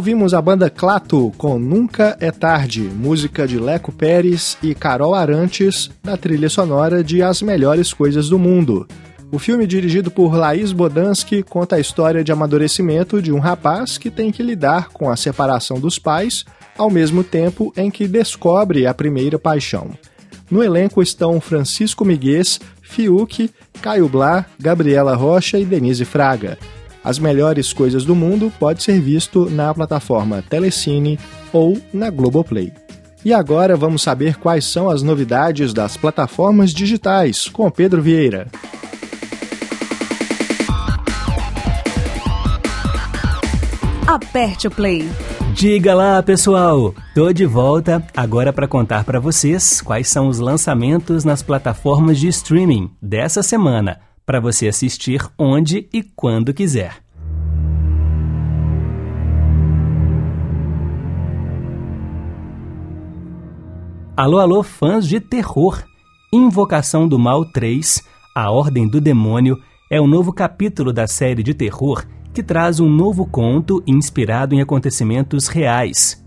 Ouvimos 0.00 0.32
a 0.32 0.40
banda 0.40 0.70
Clato 0.70 1.30
com 1.36 1.58
Nunca 1.58 2.16
é 2.20 2.30
Tarde, 2.30 2.80
música 2.80 3.46
de 3.46 3.58
Leco 3.58 3.92
Pérez 3.92 4.56
e 4.62 4.74
Carol 4.74 5.14
Arantes, 5.14 5.90
da 6.02 6.16
trilha 6.16 6.48
sonora 6.48 7.04
de 7.04 7.22
As 7.22 7.42
Melhores 7.42 7.92
Coisas 7.92 8.30
do 8.30 8.38
Mundo. 8.38 8.88
O 9.30 9.38
filme, 9.38 9.66
dirigido 9.66 10.10
por 10.10 10.34
Laís 10.34 10.72
Bodansky, 10.72 11.42
conta 11.42 11.76
a 11.76 11.80
história 11.80 12.24
de 12.24 12.32
amadurecimento 12.32 13.20
de 13.20 13.30
um 13.30 13.38
rapaz 13.38 13.98
que 13.98 14.10
tem 14.10 14.32
que 14.32 14.42
lidar 14.42 14.88
com 14.88 15.10
a 15.10 15.16
separação 15.16 15.78
dos 15.78 15.98
pais, 15.98 16.46
ao 16.78 16.88
mesmo 16.88 17.22
tempo 17.22 17.70
em 17.76 17.90
que 17.90 18.08
descobre 18.08 18.86
a 18.86 18.94
primeira 18.94 19.38
paixão. 19.38 19.90
No 20.50 20.64
elenco 20.64 21.02
estão 21.02 21.38
Francisco 21.42 22.06
Miguel, 22.06 22.42
Fiuk, 22.80 23.50
Caio 23.82 24.08
Blá, 24.08 24.46
Gabriela 24.58 25.14
Rocha 25.14 25.58
e 25.58 25.64
Denise 25.66 26.06
Fraga. 26.06 26.56
As 27.02 27.18
melhores 27.18 27.72
coisas 27.72 28.04
do 28.04 28.14
mundo 28.14 28.52
pode 28.58 28.82
ser 28.82 29.00
visto 29.00 29.48
na 29.48 29.72
plataforma 29.72 30.44
Telecine 30.48 31.18
ou 31.52 31.78
na 31.92 32.10
Globoplay. 32.10 32.72
E 33.24 33.32
agora 33.32 33.76
vamos 33.76 34.02
saber 34.02 34.36
quais 34.36 34.64
são 34.64 34.88
as 34.88 35.02
novidades 35.02 35.72
das 35.72 35.96
plataformas 35.96 36.72
digitais 36.72 37.48
com 37.48 37.70
Pedro 37.70 38.00
Vieira. 38.00 38.48
Aperte 44.06 44.66
o 44.66 44.70
play. 44.70 45.08
Diga 45.54 45.94
lá, 45.94 46.22
pessoal! 46.22 46.94
Tô 47.14 47.32
de 47.32 47.44
volta 47.44 48.02
agora 48.16 48.52
para 48.52 48.66
contar 48.66 49.04
para 49.04 49.20
vocês 49.20 49.80
quais 49.80 50.08
são 50.08 50.28
os 50.28 50.38
lançamentos 50.38 51.24
nas 51.24 51.42
plataformas 51.42 52.18
de 52.18 52.28
streaming 52.28 52.90
dessa 53.00 53.42
semana 53.42 54.09
para 54.30 54.38
você 54.38 54.68
assistir 54.68 55.28
onde 55.36 55.88
e 55.92 56.04
quando 56.04 56.54
quiser. 56.54 57.02
Alô, 64.16 64.38
alô, 64.38 64.62
fãs 64.62 65.08
de 65.08 65.18
terror! 65.18 65.82
Invocação 66.32 67.08
do 67.08 67.18
Mal 67.18 67.44
3, 67.44 68.04
A 68.32 68.52
Ordem 68.52 68.88
do 68.88 69.00
Demônio, 69.00 69.60
é 69.90 70.00
o 70.00 70.06
novo 70.06 70.32
capítulo 70.32 70.92
da 70.92 71.08
série 71.08 71.42
de 71.42 71.52
terror 71.52 72.06
que 72.32 72.40
traz 72.40 72.78
um 72.78 72.88
novo 72.88 73.26
conto 73.26 73.82
inspirado 73.84 74.54
em 74.54 74.60
acontecimentos 74.60 75.48
reais. 75.48 76.24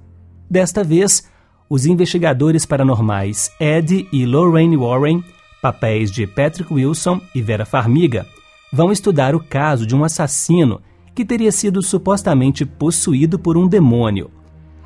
Desta 0.51 0.83
vez, 0.83 1.31
os 1.69 1.85
investigadores 1.85 2.65
paranormais 2.65 3.49
Ed 3.61 4.09
e 4.11 4.25
Lorraine 4.25 4.75
Warren 4.75 5.23
papéis 5.63 6.11
de 6.11 6.27
Patrick 6.27 6.73
Wilson 6.73 7.21
e 7.33 7.41
Vera 7.41 7.65
Farmiga, 7.65 8.27
vão 8.69 8.91
estudar 8.91 9.33
o 9.33 9.39
caso 9.39 9.87
de 9.87 9.95
um 9.95 10.03
assassino 10.03 10.81
que 11.15 11.23
teria 11.23 11.53
sido 11.53 11.81
supostamente 11.81 12.65
possuído 12.65 13.39
por 13.39 13.55
um 13.55 13.65
demônio. 13.65 14.29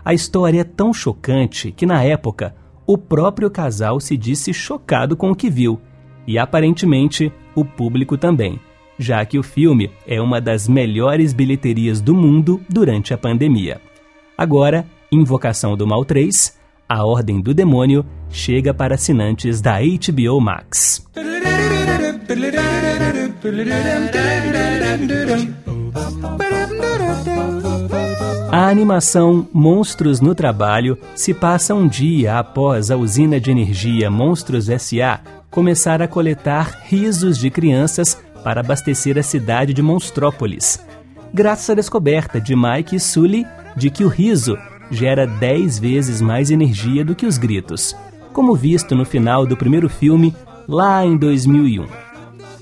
A 0.06 0.14
história 0.14 0.62
é 0.62 0.64
tão 0.64 0.94
chocante 0.94 1.72
que, 1.72 1.88
na 1.88 2.04
época, 2.04 2.56
o 2.86 2.96
próprio 2.96 3.50
casal 3.50 4.00
se 4.00 4.16
disse 4.16 4.54
chocado 4.54 5.18
com 5.18 5.32
o 5.32 5.36
que 5.36 5.50
viu, 5.50 5.82
e 6.28 6.38
aparentemente 6.38 7.34
o 7.56 7.66
público 7.66 8.16
também, 8.16 8.60
já 9.00 9.26
que 9.26 9.40
o 9.40 9.44
filme 9.44 9.90
é 10.06 10.22
uma 10.22 10.40
das 10.40 10.68
melhores 10.68 11.34
bilheterias 11.34 12.02
do 12.02 12.14
mundo 12.14 12.62
durante 12.70 13.16
a 13.16 13.18
pandemia. 13.18 13.82
Agora, 14.38 14.86
Invocação 15.12 15.76
do 15.76 15.88
Mal 15.88 16.06
3 16.06 16.56
a 16.88 17.06
Ordem 17.06 17.42
do 17.42 17.54
Demônio 17.54 18.06
chega 18.30 18.74
para 18.74 18.96
assinantes 18.96 19.62
da 19.62 19.80
HBO 19.80 20.40
Max. 20.40 21.06
A 28.52 28.70
animação 28.70 29.48
Monstros 29.54 30.20
no 30.20 30.34
Trabalho 30.34 30.98
se 31.16 31.34
passa 31.34 31.76
um 31.76 31.88
dia 31.88 32.40
após 32.40 32.90
a 32.90 32.98
usina 32.98 33.40
de 33.40 33.52
energia 33.52 34.10
Monstros 34.10 34.70
S.A. 34.70 35.20
começar 35.52 36.02
a 36.02 36.08
coletar 36.08 36.82
risos 36.86 37.38
de 37.38 37.50
crianças 37.50 38.22
para 38.44 38.62
abastecer 38.62 39.18
a 39.18 39.24
cidade 39.24 39.74
de 39.74 39.82
Monstrópolis. 39.82 40.84
Graças 41.34 41.70
à 41.70 41.74
descoberta 41.76 42.40
de 42.40 42.56
Mike 42.56 42.96
e 42.96 43.00
Sully 43.00 43.46
de 43.76 43.90
que 43.90 44.04
o 44.04 44.08
riso 44.08 44.58
gera 44.90 45.26
10 45.26 45.80
vezes 45.80 46.22
mais 46.22 46.52
energia 46.52 47.04
do 47.04 47.16
que 47.16 47.26
os 47.26 47.38
gritos, 47.38 47.96
como 48.34 48.56
visto 48.56 48.96
no 48.96 49.06
final 49.06 49.46
do 49.46 49.58
primeiro 49.58 49.90
filme, 49.90 50.36
lá 50.68 51.06
em 51.06 51.18
2001. 51.18 51.86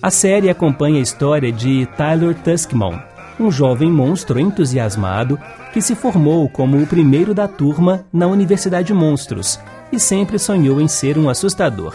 A 0.01 0.11
série 0.11 0.49
acompanha 0.49 0.99
a 0.99 1.01
história 1.01 1.51
de 1.51 1.86
Tyler 1.97 2.36
Tuskmon, 2.36 2.97
um 3.39 3.51
jovem 3.51 3.91
monstro 3.91 4.39
entusiasmado 4.39 5.39
que 5.73 5.82
se 5.82 5.95
formou 5.95 6.47
como 6.47 6.82
o 6.82 6.88
primeiro 6.88 7.34
da 7.34 7.47
turma 7.47 8.05
na 8.13 8.28
Universidade 8.28 8.93
Monstros 8.93 9.59
e 9.91 9.99
sempre 9.99 10.39
sonhou 10.39 10.80
em 10.80 10.88
ser 10.88 11.17
um 11.17 11.30
assustador. 11.30 11.93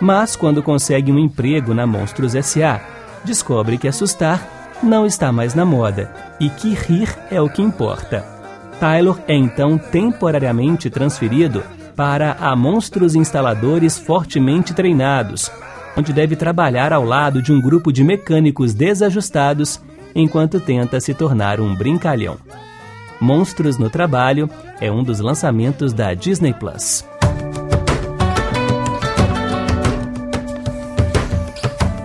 Mas 0.00 0.36
quando 0.36 0.62
consegue 0.62 1.10
um 1.10 1.18
emprego 1.18 1.72
na 1.72 1.86
Monstros 1.86 2.32
SA, 2.44 2.80
descobre 3.24 3.78
que 3.78 3.88
assustar 3.88 4.46
não 4.82 5.06
está 5.06 5.32
mais 5.32 5.54
na 5.54 5.64
moda 5.64 6.12
e 6.38 6.50
que 6.50 6.74
rir 6.74 7.08
é 7.30 7.40
o 7.40 7.48
que 7.48 7.62
importa. 7.62 8.33
Taylor 8.80 9.18
é 9.26 9.34
então 9.34 9.78
temporariamente 9.78 10.90
transferido 10.90 11.62
para 11.96 12.36
a 12.40 12.56
Monstros 12.56 13.14
Instaladores 13.14 13.96
fortemente 13.96 14.74
treinados, 14.74 15.50
onde 15.96 16.12
deve 16.12 16.34
trabalhar 16.36 16.92
ao 16.92 17.04
lado 17.04 17.40
de 17.40 17.52
um 17.52 17.60
grupo 17.60 17.92
de 17.92 18.02
mecânicos 18.02 18.74
desajustados 18.74 19.80
enquanto 20.14 20.60
tenta 20.60 21.00
se 21.00 21.14
tornar 21.14 21.60
um 21.60 21.74
brincalhão. 21.74 22.36
Monstros 23.20 23.78
no 23.78 23.88
Trabalho 23.88 24.50
é 24.80 24.90
um 24.90 25.02
dos 25.02 25.20
lançamentos 25.20 25.92
da 25.92 26.12
Disney 26.14 26.52
Plus. 26.52 27.04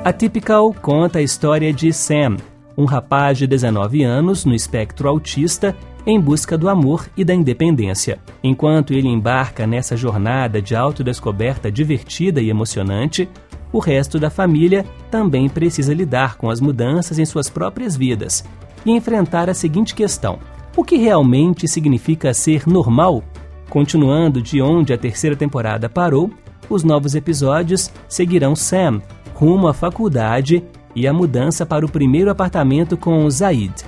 A 0.05 0.13
Typical 0.13 0.73
conta 0.81 1.19
a 1.19 1.21
história 1.21 1.73
de 1.73 1.91
Sam, 1.91 2.37
um 2.77 2.85
rapaz 2.85 3.37
de 3.37 3.45
19 3.45 4.03
anos 4.03 4.45
no 4.45 4.55
espectro 4.55 5.09
autista 5.09 5.75
em 6.09 6.19
busca 6.19 6.57
do 6.57 6.67
amor 6.67 7.07
e 7.15 7.23
da 7.23 7.35
independência. 7.35 8.17
Enquanto 8.43 8.93
ele 8.93 9.07
embarca 9.07 9.67
nessa 9.67 9.95
jornada 9.95 10.61
de 10.61 10.75
autodescoberta 10.75 11.71
divertida 11.71 12.41
e 12.41 12.49
emocionante, 12.49 13.29
o 13.71 13.77
resto 13.77 14.19
da 14.19 14.31
família 14.31 14.83
também 15.11 15.47
precisa 15.47 15.93
lidar 15.93 16.35
com 16.35 16.49
as 16.49 16.59
mudanças 16.59 17.19
em 17.19 17.25
suas 17.25 17.49
próprias 17.49 17.95
vidas 17.95 18.43
e 18.83 18.91
enfrentar 18.91 19.49
a 19.49 19.53
seguinte 19.53 19.93
questão: 19.93 20.39
o 20.75 20.83
que 20.83 20.97
realmente 20.97 21.67
significa 21.67 22.33
ser 22.33 22.67
normal? 22.67 23.23
Continuando 23.69 24.41
de 24.41 24.61
onde 24.63 24.91
a 24.91 24.97
terceira 24.97 25.35
temporada 25.35 25.87
parou, 25.87 26.31
os 26.67 26.83
novos 26.83 27.13
episódios 27.13 27.91
seguirão 28.07 28.55
Sam 28.55 28.99
rumo 29.35 29.67
à 29.67 29.73
faculdade 29.73 30.63
e 30.95 31.07
a 31.07 31.13
mudança 31.13 31.65
para 31.65 31.85
o 31.85 31.91
primeiro 31.91 32.31
apartamento 32.31 32.97
com 32.97 33.29
Zaid. 33.29 33.85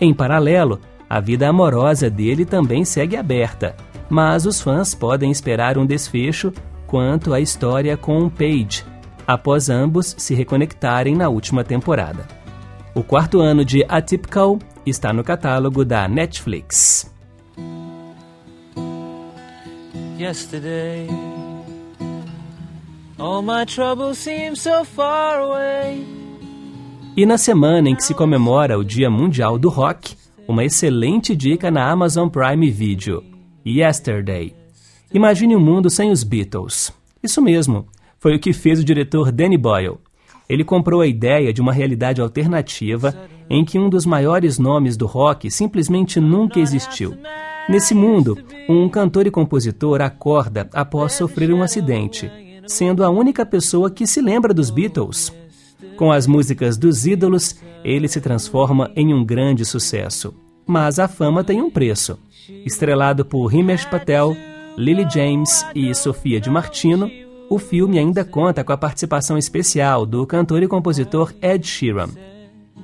Em 0.00 0.14
paralelo, 0.14 0.80
a 1.10 1.18
vida 1.18 1.48
amorosa 1.48 2.08
dele 2.08 2.44
também 2.44 2.84
segue 2.84 3.16
aberta, 3.16 3.74
mas 4.08 4.46
os 4.46 4.60
fãs 4.60 4.94
podem 4.94 5.28
esperar 5.28 5.76
um 5.76 5.84
desfecho 5.84 6.52
quanto 6.86 7.34
à 7.34 7.40
história 7.40 7.96
com 7.96 8.28
Paige, 8.28 8.84
após 9.26 9.68
ambos 9.68 10.14
se 10.16 10.36
reconectarem 10.36 11.16
na 11.16 11.28
última 11.28 11.64
temporada. 11.64 12.28
O 12.94 13.02
quarto 13.02 13.40
ano 13.40 13.64
de 13.64 13.84
Atypical 13.88 14.56
está 14.86 15.12
no 15.12 15.24
catálogo 15.24 15.84
da 15.84 16.06
Netflix. 16.06 17.12
Yesterday, 20.16 21.08
all 23.18 23.42
my 23.42 23.64
troubles 23.66 24.16
seem 24.18 24.54
so 24.54 24.84
far 24.84 25.40
away. 25.40 26.06
E 27.16 27.26
na 27.26 27.36
semana 27.36 27.88
em 27.88 27.96
que 27.96 28.04
se 28.04 28.14
comemora 28.14 28.78
o 28.78 28.84
Dia 28.84 29.10
Mundial 29.10 29.58
do 29.58 29.68
Rock, 29.68 30.19
uma 30.50 30.64
excelente 30.64 31.36
dica 31.36 31.70
na 31.70 31.88
Amazon 31.88 32.28
Prime 32.28 32.68
Video. 32.72 33.22
Yesterday. 33.64 34.52
Imagine 35.14 35.54
um 35.54 35.60
mundo 35.60 35.88
sem 35.88 36.10
os 36.10 36.24
Beatles. 36.24 36.92
Isso 37.22 37.40
mesmo, 37.40 37.86
foi 38.18 38.34
o 38.34 38.38
que 38.40 38.52
fez 38.52 38.80
o 38.80 38.84
diretor 38.84 39.30
Danny 39.30 39.56
Boyle. 39.56 39.98
Ele 40.48 40.64
comprou 40.64 41.02
a 41.02 41.06
ideia 41.06 41.52
de 41.52 41.60
uma 41.60 41.72
realidade 41.72 42.20
alternativa 42.20 43.14
em 43.48 43.64
que 43.64 43.78
um 43.78 43.88
dos 43.88 44.04
maiores 44.04 44.58
nomes 44.58 44.96
do 44.96 45.06
rock 45.06 45.48
simplesmente 45.52 46.18
nunca 46.18 46.58
existiu. 46.58 47.16
Nesse 47.68 47.94
mundo, 47.94 48.36
um 48.68 48.88
cantor 48.88 49.28
e 49.28 49.30
compositor 49.30 50.00
acorda 50.00 50.68
após 50.72 51.12
sofrer 51.12 51.54
um 51.54 51.62
acidente, 51.62 52.28
sendo 52.66 53.04
a 53.04 53.08
única 53.08 53.46
pessoa 53.46 53.88
que 53.88 54.04
se 54.04 54.20
lembra 54.20 54.52
dos 54.52 54.68
Beatles. 54.68 55.32
Com 55.96 56.10
as 56.10 56.26
músicas 56.26 56.76
dos 56.76 57.06
ídolos, 57.06 57.56
ele 57.84 58.08
se 58.08 58.20
transforma 58.20 58.90
em 58.96 59.12
um 59.12 59.24
grande 59.24 59.64
sucesso. 59.64 60.34
Mas 60.66 60.98
a 60.98 61.08
fama 61.08 61.42
tem 61.42 61.60
um 61.60 61.70
preço. 61.70 62.18
Estrelado 62.64 63.24
por 63.24 63.52
Himesh 63.52 63.84
Patel, 63.84 64.36
Lily 64.76 65.06
James 65.10 65.64
e 65.74 65.94
Sofia 65.94 66.40
de 66.40 66.48
Martino, 66.48 67.10
o 67.50 67.58
filme 67.58 67.98
ainda 67.98 68.24
conta 68.24 68.62
com 68.62 68.72
a 68.72 68.76
participação 68.76 69.36
especial 69.36 70.06
do 70.06 70.26
cantor 70.26 70.62
e 70.62 70.68
compositor 70.68 71.32
Ed 71.42 71.66
Sheeran. 71.66 72.08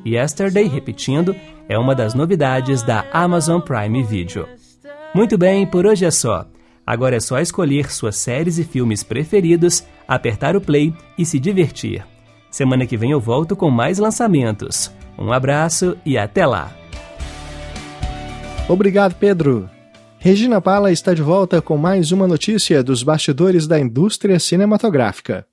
Yesterday, 0.04 0.64
repetindo, 0.66 1.34
é 1.68 1.78
uma 1.78 1.94
das 1.94 2.14
novidades 2.14 2.82
da 2.82 3.06
Amazon 3.12 3.60
Prime 3.60 4.02
Video. 4.02 4.48
Muito 5.14 5.38
bem, 5.38 5.66
por 5.66 5.86
hoje 5.86 6.04
é 6.04 6.10
só. 6.10 6.46
Agora 6.86 7.16
é 7.16 7.20
só 7.20 7.40
escolher 7.40 7.90
suas 7.90 8.16
séries 8.16 8.58
e 8.58 8.64
filmes 8.64 9.02
preferidos, 9.02 9.84
apertar 10.06 10.54
o 10.54 10.60
play 10.60 10.94
e 11.18 11.24
se 11.24 11.38
divertir. 11.38 12.04
Semana 12.50 12.86
que 12.86 12.96
vem 12.96 13.10
eu 13.10 13.20
volto 13.20 13.54
com 13.54 13.70
mais 13.70 13.98
lançamentos. 13.98 14.90
Um 15.18 15.32
abraço 15.32 15.96
e 16.04 16.16
até 16.16 16.46
lá. 16.46 16.70
Obrigado, 18.68 19.14
Pedro. 19.14 19.70
Regina 20.18 20.60
Pala 20.60 20.90
está 20.90 21.14
de 21.14 21.22
volta 21.22 21.62
com 21.62 21.76
mais 21.76 22.10
uma 22.10 22.26
notícia 22.26 22.82
dos 22.82 23.02
bastidores 23.02 23.66
da 23.66 23.78
indústria 23.78 24.40
cinematográfica. 24.40 25.46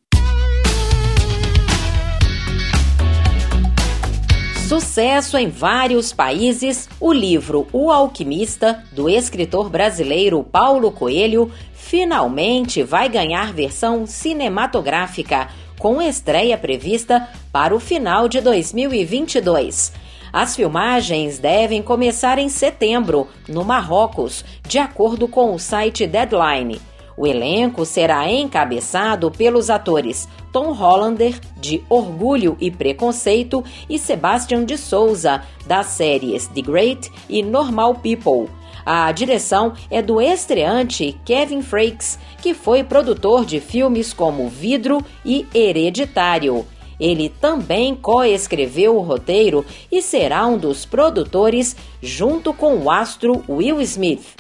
Sucesso 4.68 5.38
em 5.38 5.50
vários 5.50 6.12
países, 6.12 6.90
o 7.00 7.14
livro 7.14 7.68
O 7.72 7.92
Alquimista, 7.92 8.84
do 8.92 9.08
escritor 9.08 9.70
brasileiro 9.70 10.44
Paulo 10.44 10.92
Coelho, 10.92 11.52
finalmente 11.74 12.82
vai 12.82 13.08
ganhar 13.08 13.54
versão 13.54 14.08
cinematográfica, 14.08 15.50
com 15.84 16.02
estreia 16.02 16.58
prevista 16.58 17.28
para 17.52 17.76
o 17.76 17.80
final 17.80 18.30
de 18.30 18.40
2022. 18.40 19.92
As 20.32 20.56
filmagens 20.56 21.40
devem 21.40 21.82
começar 21.82 22.40
em 22.40 22.48
setembro, 22.48 23.28
no 23.50 23.66
Marrocos, 23.66 24.46
de 24.66 24.80
acordo 24.80 25.28
com 25.28 25.54
o 25.54 25.60
site 25.60 26.08
Deadline. 26.08 26.80
O 27.18 27.28
elenco 27.28 27.86
será 27.86 28.32
encabeçado 28.32 29.30
pelos 29.30 29.70
atores 29.70 30.30
Tom 30.54 30.72
Hollander, 30.72 31.38
de 31.58 31.84
Orgulho 31.90 32.56
e 32.62 32.72
Preconceito, 32.72 33.62
e 33.90 34.00
Sebastian 34.00 34.64
de 34.64 34.78
Souza, 34.78 35.44
das 35.68 35.88
séries 35.88 36.48
The 36.48 36.62
Great 36.62 37.12
e 37.28 37.44
Normal 37.44 37.96
People. 37.96 38.50
A 38.86 39.12
direção 39.12 39.74
é 39.90 40.02
do 40.02 40.20
estreante 40.20 41.18
Kevin 41.24 41.62
Frakes, 41.62 42.20
que 42.42 42.54
foi 42.54 42.84
produtor 42.84 43.46
de 43.46 43.60
filmes 43.60 44.12
como 44.12 44.50
Vidro 44.50 45.04
e 45.26 45.46
Hereditário. 45.54 46.66
Ele 47.00 47.30
também 47.30 47.96
coescreveu 47.96 48.96
o 48.96 49.02
roteiro 49.02 49.66
e 49.92 50.02
será 50.02 50.46
um 50.46 50.58
dos 50.58 50.86
produtores, 50.86 51.76
junto 52.02 52.54
com 52.54 52.78
o 52.78 52.92
astro 52.92 53.44
Will 53.48 53.82
Smith. 53.82 54.36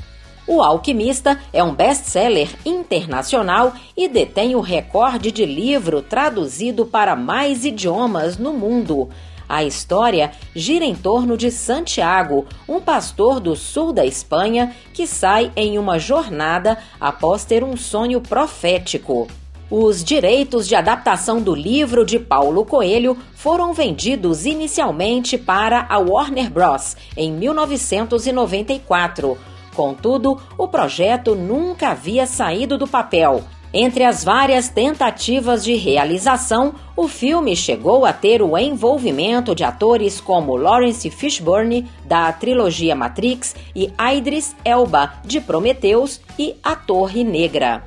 O 0.45 0.61
Alquimista 0.61 1.39
é 1.53 1.63
um 1.63 1.73
best-seller 1.73 2.49
internacional 2.65 3.73
e 3.95 4.09
detém 4.09 4.55
o 4.55 4.59
recorde 4.59 5.31
de 5.31 5.45
livro 5.45 6.01
traduzido 6.01 6.85
para 6.85 7.15
mais 7.15 7.63
idiomas 7.63 8.37
no 8.37 8.51
mundo. 8.51 9.09
A 9.47 9.63
história 9.63 10.31
gira 10.55 10.85
em 10.85 10.95
torno 10.95 11.37
de 11.37 11.51
Santiago, 11.51 12.47
um 12.67 12.79
pastor 12.79 13.39
do 13.39 13.55
sul 13.55 13.93
da 13.93 14.03
Espanha 14.05 14.75
que 14.93 15.07
sai 15.07 15.51
em 15.55 15.77
uma 15.77 15.99
jornada 15.99 16.77
após 16.99 17.45
ter 17.45 17.63
um 17.63 17.77
sonho 17.77 18.19
profético. 18.21 19.27
Os 19.69 20.03
direitos 20.03 20.67
de 20.67 20.75
adaptação 20.75 21.41
do 21.41 21.55
livro 21.55 22.05
de 22.05 22.19
Paulo 22.19 22.65
Coelho 22.65 23.17
foram 23.33 23.73
vendidos 23.73 24.45
inicialmente 24.45 25.37
para 25.37 25.85
a 25.89 25.97
Warner 25.97 26.49
Bros. 26.49 26.97
em 27.17 27.31
1994 27.31 29.37
Contudo, 29.75 30.39
o 30.57 30.67
projeto 30.67 31.35
nunca 31.35 31.89
havia 31.89 32.27
saído 32.27 32.77
do 32.77 32.87
papel. 32.87 33.43
Entre 33.75 34.03
as 34.03 34.23
várias 34.23 34.69
tentativas 34.69 35.63
de 35.63 35.73
realização, 35.73 36.75
o 36.95 37.07
filme 37.07 37.55
chegou 37.55 38.05
a 38.05 38.13
ter 38.13 38.39
o 38.39 38.55
envolvimento 38.55 39.55
de 39.55 39.63
atores 39.63 40.21
como 40.21 40.55
Lawrence 40.55 41.09
Fishburne, 41.09 41.89
da 42.05 42.31
trilogia 42.31 42.95
Matrix, 42.95 43.55
e 43.75 43.91
Idris 44.15 44.55
Elba, 44.63 45.13
de 45.25 45.41
Prometheus 45.41 46.21
e 46.37 46.53
A 46.63 46.75
Torre 46.75 47.23
Negra. 47.23 47.83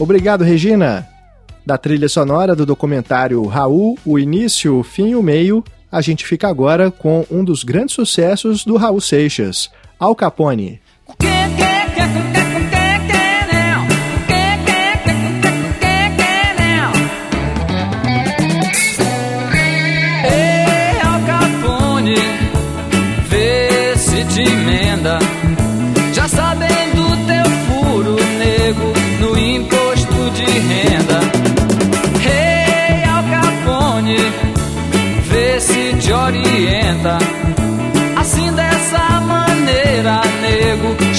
Obrigado, 0.00 0.42
Regina. 0.42 1.06
Da 1.64 1.78
trilha 1.78 2.08
sonora 2.08 2.56
do 2.56 2.66
documentário 2.66 3.44
Raul, 3.46 3.96
o 4.04 4.18
início, 4.18 4.80
o 4.80 4.82
fim 4.82 5.10
e 5.10 5.16
o 5.16 5.22
meio, 5.22 5.62
a 5.92 6.00
gente 6.00 6.26
fica 6.26 6.48
agora 6.48 6.90
com 6.90 7.24
um 7.30 7.44
dos 7.44 7.62
grandes 7.62 7.94
sucessos 7.94 8.64
do 8.64 8.76
Raul 8.76 9.00
Seixas, 9.00 9.70
Al 9.96 10.16
Capone. 10.16 10.80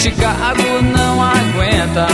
Chicago 0.08 0.82
não 0.96 1.22
aguenta. 1.22 2.08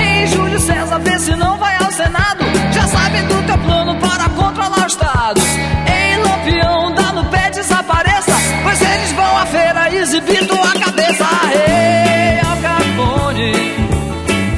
Ei, 0.00 0.26
Júlio 0.28 0.58
César, 0.58 0.98
vê 1.00 1.18
se 1.18 1.36
não 1.36 1.58
vai 1.58 1.76
ao 1.76 1.92
Senado. 1.92 2.42
Já 2.72 2.88
sabe 2.88 3.20
do 3.24 3.42
teu 3.42 3.58
plano 3.58 3.94
para 3.96 4.30
controlar 4.30 4.84
o 4.84 4.86
Estado. 4.86 5.42
Ei, 5.86 6.16
Lampião, 6.16 6.94
dá 6.94 7.12
no 7.12 7.24
pé, 7.26 7.50
desapareça. 7.50 8.32
Pois 8.62 8.80
eles 8.80 9.12
vão 9.12 9.36
à 9.36 9.44
feira 9.44 9.94
exibir 9.94 10.46
tua 10.46 10.72
cabeça. 10.72 11.26
Ei, 11.52 12.40
Al 12.40 12.56
Capone, 12.56 13.52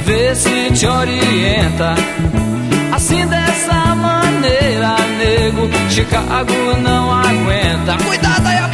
vê 0.04 0.34
se 0.36 0.70
te 0.70 0.86
orienta. 0.86 1.96
Assim 2.92 3.26
dessa 3.26 3.96
maneira, 3.96 4.94
nego, 5.18 5.68
Chicago 5.90 6.76
não 6.80 7.12
aguenta. 7.12 7.96
Cuidado 8.04 8.46
aí, 8.46 8.71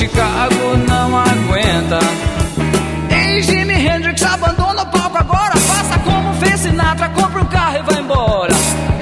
Chicago 0.00 0.78
não 0.88 1.14
aguenta. 1.14 1.98
Ei, 3.10 3.42
Jimi 3.42 3.74
Hendrix 3.74 4.22
abandona 4.22 4.80
o 4.80 4.86
palco 4.86 5.18
agora. 5.18 5.54
Faça 5.58 5.98
como 5.98 6.32
fez 6.36 6.60
Sinatra, 6.60 7.10
compra 7.10 7.42
um 7.42 7.44
carro 7.44 7.76
e 7.76 7.82
vai 7.82 8.00
embora. 8.00 8.54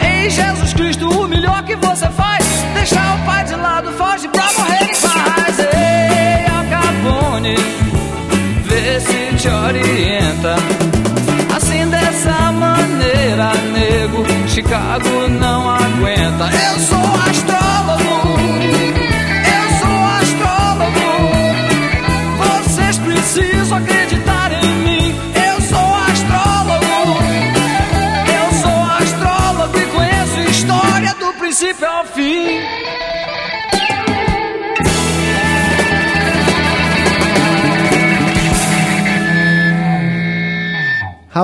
Ei, 0.03 0.29
Jesus 0.29 0.73
Cristo, 0.73 1.09
o 1.09 1.29
melhor 1.29 1.63
que 1.63 1.77
você 1.77 2.09
faz. 2.09 2.45
Deixar 2.75 3.15
o 3.15 3.25
pai 3.25 3.45
de 3.45 3.55
lado, 3.55 3.93
foge 3.93 4.27
pra 4.27 4.43
morrer 4.59 4.87
em 4.87 5.01
paz. 5.01 5.59
Ei, 5.61 6.47
Al 6.47 6.65
Capone, 6.65 7.55
vê 8.65 8.99
se 8.99 9.37
te 9.37 9.49
orienta. 9.49 9.98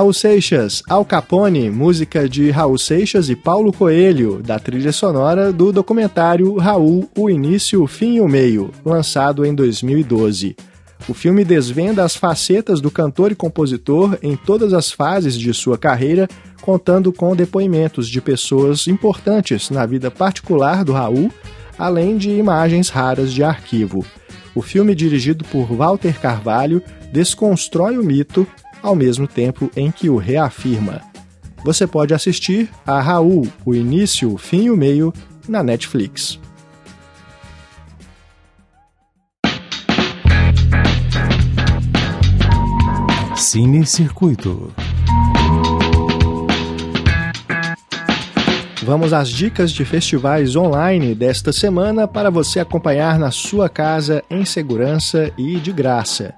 Raul 0.05 0.13
Seixas, 0.13 0.83
Al 0.87 1.03
Capone, 1.03 1.71
música 1.71 2.29
de 2.29 2.51
Raul 2.51 2.77
Seixas 2.77 3.27
e 3.27 3.35
Paulo 3.35 3.73
Coelho, 3.73 4.39
da 4.39 4.59
trilha 4.59 4.91
sonora 4.91 5.51
do 5.51 5.71
documentário 5.71 6.55
Raul, 6.57 7.09
o 7.17 7.27
Início, 7.27 7.81
o 7.81 7.87
Fim 7.87 8.17
e 8.17 8.21
o 8.21 8.27
Meio, 8.27 8.69
lançado 8.85 9.43
em 9.43 9.55
2012. 9.55 10.55
O 11.09 11.13
filme 11.15 11.43
desvenda 11.43 12.03
as 12.03 12.15
facetas 12.15 12.79
do 12.79 12.91
cantor 12.91 13.31
e 13.31 13.35
compositor 13.35 14.15
em 14.21 14.35
todas 14.35 14.73
as 14.73 14.91
fases 14.91 15.33
de 15.33 15.51
sua 15.55 15.75
carreira, 15.75 16.27
contando 16.61 17.11
com 17.11 17.35
depoimentos 17.35 18.07
de 18.07 18.21
pessoas 18.21 18.85
importantes 18.85 19.71
na 19.71 19.87
vida 19.87 20.11
particular 20.11 20.85
do 20.85 20.93
Raul, 20.93 21.31
além 21.79 22.15
de 22.15 22.29
imagens 22.29 22.89
raras 22.89 23.33
de 23.33 23.43
arquivo. 23.43 24.05
O 24.53 24.61
filme, 24.61 24.93
dirigido 24.93 25.43
por 25.45 25.65
Walter 25.65 26.19
Carvalho, 26.19 26.79
desconstrói 27.11 27.97
o 27.97 28.03
mito 28.03 28.47
ao 28.85 28.95
mesmo 28.95 29.27
tempo 29.27 29.71
em 29.75 29.89
que 29.89 30.11
o 30.11 30.17
reafirma. 30.17 31.01
Você 31.63 31.87
pode 31.87 32.13
assistir 32.13 32.69
a 32.85 33.01
Raul, 33.01 33.47
o 33.65 33.73
início, 33.73 34.31
o 34.31 34.37
fim 34.37 34.65
e 34.65 34.69
o 34.69 34.77
meio, 34.77 35.11
na 35.49 35.63
Netflix. 35.63 36.39
Cine 43.35 43.83
Circuito. 43.87 44.71
Vamos 48.83 49.13
às 49.13 49.29
dicas 49.29 49.71
de 49.71 49.83
festivais 49.83 50.55
online 50.55 51.15
desta 51.15 51.51
semana 51.51 52.07
para 52.07 52.29
você 52.29 52.59
acompanhar 52.59 53.17
na 53.17 53.31
sua 53.31 53.67
casa 53.67 54.23
em 54.29 54.45
segurança 54.45 55.31
e 55.35 55.55
de 55.55 55.73
graça. 55.73 56.35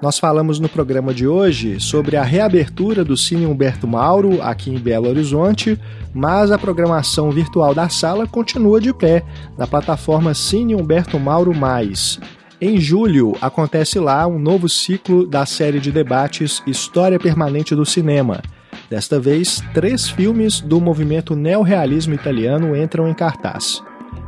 Nós 0.00 0.18
falamos 0.18 0.60
no 0.60 0.68
programa 0.68 1.14
de 1.14 1.26
hoje 1.26 1.80
sobre 1.80 2.16
a 2.16 2.22
reabertura 2.22 3.02
do 3.02 3.16
Cine 3.16 3.46
Humberto 3.46 3.88
Mauro 3.88 4.42
aqui 4.42 4.70
em 4.70 4.78
Belo 4.78 5.08
Horizonte, 5.08 5.80
mas 6.12 6.50
a 6.50 6.58
programação 6.58 7.30
virtual 7.30 7.74
da 7.74 7.88
sala 7.88 8.26
continua 8.26 8.78
de 8.78 8.92
pé 8.92 9.24
na 9.56 9.66
plataforma 9.66 10.34
Cine 10.34 10.74
Humberto 10.74 11.18
Mauro 11.18 11.54
Mais. 11.54 12.20
Em 12.60 12.78
julho, 12.78 13.34
acontece 13.40 13.98
lá 13.98 14.26
um 14.26 14.38
novo 14.38 14.68
ciclo 14.68 15.26
da 15.26 15.46
série 15.46 15.80
de 15.80 15.90
debates 15.90 16.62
História 16.66 17.18
Permanente 17.18 17.74
do 17.74 17.86
Cinema. 17.86 18.42
Desta 18.90 19.18
vez, 19.18 19.62
três 19.72 20.08
filmes 20.10 20.60
do 20.60 20.78
movimento 20.78 21.34
neorrealismo 21.34 22.12
italiano 22.12 22.76
entram 22.76 23.08
em 23.08 23.14
cartaz. 23.14 23.82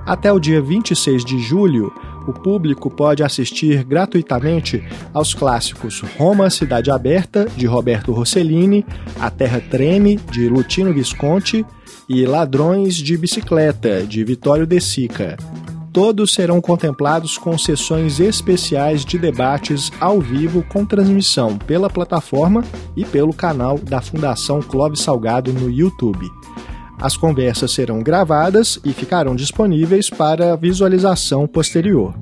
Até 0.07 0.33
o 0.33 0.41
dia 0.41 0.63
26 0.63 1.23
de 1.23 1.39
julho, 1.39 1.93
o 2.29 2.33
público 2.33 2.91
pode 2.91 3.23
assistir 3.23 3.83
gratuitamente 3.85 4.85
aos 5.15 5.33
clássicos 5.33 6.03
Roma 6.17 6.51
Cidade 6.51 6.91
Aberta, 6.91 7.47
de 7.57 7.67
Roberto 7.67 8.13
Rossellini, 8.13 8.85
A 9.19 9.31
Terra 9.31 9.61
Treme, 9.61 10.17
de 10.31 10.49
Lutino 10.49 10.93
Visconti 10.93 11.65
e 12.09 12.27
Ladrões 12.27 12.97
de 12.97 13.17
Bicicleta, 13.17 14.03
de 14.03 14.23
Vittorio 14.25 14.67
De 14.67 14.81
Sica. 14.81 15.37
Todos 15.93 16.35
serão 16.35 16.61
contemplados 16.61 17.39
com 17.39 17.57
sessões 17.57 18.21
especiais 18.21 19.05
de 19.05 19.19
debates 19.19 19.91
ao 19.99 20.21
vivo 20.21 20.63
com 20.69 20.85
transmissão 20.85 21.57
pela 21.57 21.89
plataforma 21.89 22.63
e 22.95 23.05
pelo 23.05 23.33
canal 23.33 23.79
da 23.79 24.01
Fundação 24.01 24.61
Clóvis 24.61 25.01
Salgado 25.01 25.53
no 25.53 25.71
YouTube. 25.71 26.31
As 27.01 27.17
conversas 27.17 27.71
serão 27.71 28.03
gravadas 28.03 28.81
e 28.85 28.93
ficarão 28.93 29.37
disponíveis 29.37 30.11
para 30.11 30.57
visualização 30.57 31.47
posterior. 31.47 32.13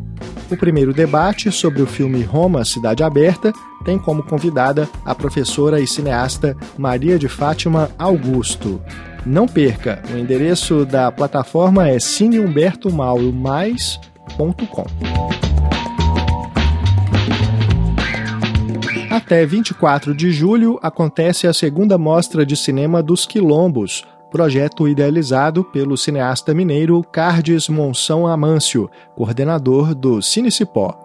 O 0.51 0.57
primeiro 0.57 0.93
debate 0.93 1.51
sobre 1.51 1.81
o 1.83 1.87
filme 1.87 2.23
Roma 2.23 2.63
Cidade 2.65 3.03
Aberta 3.03 3.53
tem 3.85 3.99
como 3.99 4.23
convidada 4.23 4.89
a 5.05 5.13
professora 5.15 5.81
e 5.81 5.87
cineasta 5.87 6.57
Maria 6.77 7.19
de 7.19 7.29
Fátima 7.29 7.91
Augusto. 7.99 8.81
Não 9.25 9.49
perca, 9.49 10.03
o 10.13 10.17
endereço 10.17 10.85
da 10.85 11.11
plataforma 11.11 11.89
é 11.89 11.99
cineumbertomauromais.com. 11.99 14.87
Até 19.11 19.47
24 19.47 20.15
de 20.15 20.31
julho 20.31 20.79
acontece 20.83 21.47
a 21.47 21.55
segunda 21.55 21.97
mostra 21.97 22.45
de 22.45 22.55
cinema 22.55 23.03
dos 23.03 23.25
Quilombos, 23.25 24.05
projeto 24.31 24.89
idealizado 24.89 25.65
pelo 25.65 25.97
cineasta 25.97 26.53
mineiro 26.53 27.03
Cardes 27.11 27.69
Monção 27.69 28.27
Amâncio, 28.27 28.91
coordenador 29.15 29.95
do 29.95 30.21
Cinecipó. 30.21 30.99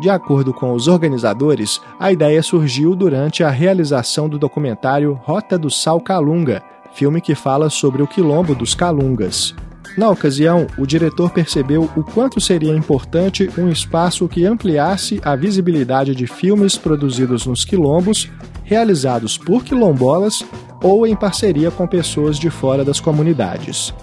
De 0.00 0.08
acordo 0.08 0.54
com 0.54 0.72
os 0.72 0.88
organizadores, 0.88 1.80
a 1.98 2.10
ideia 2.10 2.42
surgiu 2.42 2.96
durante 2.96 3.44
a 3.44 3.50
realização 3.50 4.28
do 4.28 4.38
documentário 4.38 5.12
Rota 5.22 5.58
do 5.58 5.70
Sal 5.70 6.00
Calunga, 6.00 6.62
filme 6.92 7.20
que 7.20 7.34
fala 7.34 7.68
sobre 7.68 8.02
o 8.02 8.06
quilombo 8.06 8.54
dos 8.54 8.74
Calungas. 8.74 9.54
Na 9.98 10.08
ocasião, 10.08 10.66
o 10.78 10.86
diretor 10.86 11.30
percebeu 11.30 11.90
o 11.96 12.02
quanto 12.02 12.40
seria 12.40 12.74
importante 12.74 13.50
um 13.58 13.68
espaço 13.68 14.28
que 14.28 14.46
ampliasse 14.46 15.20
a 15.22 15.34
visibilidade 15.34 16.14
de 16.14 16.26
filmes 16.26 16.78
produzidos 16.78 17.44
nos 17.44 17.64
quilombos, 17.64 18.30
realizados 18.64 19.36
por 19.36 19.64
quilombolas 19.64 20.44
ou 20.82 21.06
em 21.06 21.14
parceria 21.14 21.70
com 21.70 21.86
pessoas 21.86 22.38
de 22.38 22.50
fora 22.50 22.84
das 22.84 23.00
comunidades. 23.00 23.94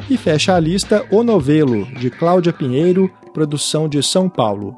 e 0.09 0.17
fecha 0.17 0.55
a 0.55 0.59
lista 0.59 1.05
O 1.11 1.23
Novelo, 1.23 1.85
de 1.85 2.09
Cláudia 2.09 2.51
Pinheiro, 2.51 3.11
produção 3.33 3.87
de 3.87 4.01
São 4.01 4.27
Paulo. 4.27 4.75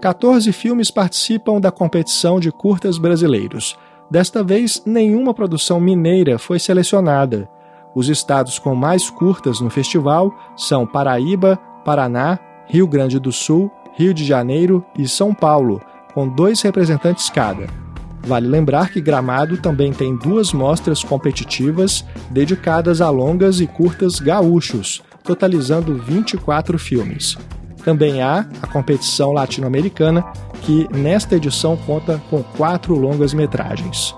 14 0.00 0.52
filmes 0.52 0.90
participam 0.90 1.60
da 1.60 1.70
competição 1.70 2.38
de 2.38 2.52
curtas 2.52 2.98
brasileiros. 2.98 3.76
Desta 4.10 4.42
vez, 4.44 4.82
nenhuma 4.86 5.34
produção 5.34 5.80
mineira 5.80 6.38
foi 6.38 6.58
selecionada. 6.58 7.48
Os 7.94 8.08
estados 8.08 8.58
com 8.58 8.74
mais 8.74 9.08
curtas 9.08 9.60
no 9.60 9.70
festival 9.70 10.32
são 10.56 10.86
Paraíba, 10.86 11.58
Paraná, 11.84 12.38
Rio 12.66 12.86
Grande 12.86 13.18
do 13.18 13.32
Sul, 13.32 13.70
Rio 13.94 14.12
de 14.12 14.24
Janeiro 14.24 14.84
e 14.98 15.08
São 15.08 15.32
Paulo, 15.32 15.80
com 16.12 16.28
dois 16.28 16.60
representantes 16.60 17.30
cada. 17.30 17.85
Vale 18.26 18.48
lembrar 18.48 18.90
que 18.90 19.00
Gramado 19.00 19.56
também 19.56 19.92
tem 19.92 20.16
duas 20.16 20.52
mostras 20.52 21.04
competitivas 21.04 22.04
dedicadas 22.28 23.00
a 23.00 23.08
longas 23.08 23.60
e 23.60 23.68
curtas 23.68 24.18
gaúchos, 24.18 25.00
totalizando 25.22 25.94
24 25.94 26.76
filmes. 26.76 27.38
Também 27.84 28.20
há 28.20 28.44
a 28.60 28.66
competição 28.66 29.30
latino-americana, 29.30 30.24
que 30.62 30.88
nesta 30.92 31.36
edição 31.36 31.76
conta 31.76 32.20
com 32.28 32.42
quatro 32.42 32.96
longas-metragens. 32.96 34.12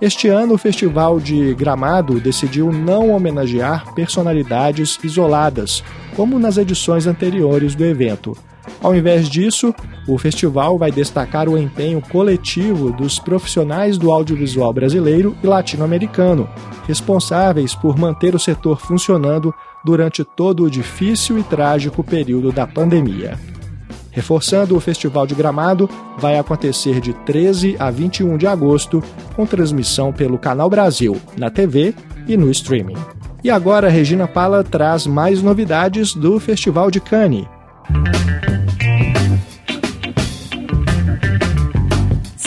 Este 0.00 0.28
ano, 0.28 0.54
o 0.54 0.58
Festival 0.58 1.18
de 1.18 1.52
Gramado 1.54 2.20
decidiu 2.20 2.72
não 2.72 3.10
homenagear 3.10 3.92
personalidades 3.94 4.96
isoladas, 5.02 5.82
como 6.14 6.38
nas 6.38 6.56
edições 6.56 7.08
anteriores 7.08 7.74
do 7.74 7.84
evento. 7.84 8.36
Ao 8.82 8.94
invés 8.94 9.28
disso, 9.28 9.74
o 10.08 10.16
festival 10.16 10.78
vai 10.78 10.90
destacar 10.90 11.48
o 11.48 11.58
empenho 11.58 12.00
coletivo 12.00 12.92
dos 12.92 13.18
profissionais 13.18 13.98
do 13.98 14.10
audiovisual 14.10 14.72
brasileiro 14.72 15.36
e 15.42 15.46
latino-americano, 15.46 16.48
responsáveis 16.86 17.74
por 17.74 17.98
manter 17.98 18.34
o 18.34 18.38
setor 18.38 18.80
funcionando 18.80 19.54
durante 19.84 20.24
todo 20.24 20.64
o 20.64 20.70
difícil 20.70 21.38
e 21.38 21.42
trágico 21.42 22.02
período 22.02 22.50
da 22.52 22.66
pandemia. 22.66 23.38
Reforçando 24.10 24.76
o 24.76 24.80
Festival 24.80 25.26
de 25.26 25.34
Gramado, 25.34 25.88
vai 26.18 26.38
acontecer 26.38 27.00
de 27.00 27.12
13 27.12 27.76
a 27.78 27.90
21 27.90 28.36
de 28.36 28.46
agosto, 28.46 29.02
com 29.36 29.46
transmissão 29.46 30.12
pelo 30.12 30.36
Canal 30.36 30.68
Brasil, 30.68 31.16
na 31.36 31.48
TV 31.48 31.94
e 32.26 32.36
no 32.36 32.50
streaming. 32.50 32.96
E 33.42 33.50
agora 33.50 33.88
Regina 33.88 34.26
Pala 34.26 34.64
traz 34.64 35.06
mais 35.06 35.42
novidades 35.42 36.14
do 36.14 36.38
Festival 36.40 36.90
de 36.90 37.00
Cannes. 37.00 37.46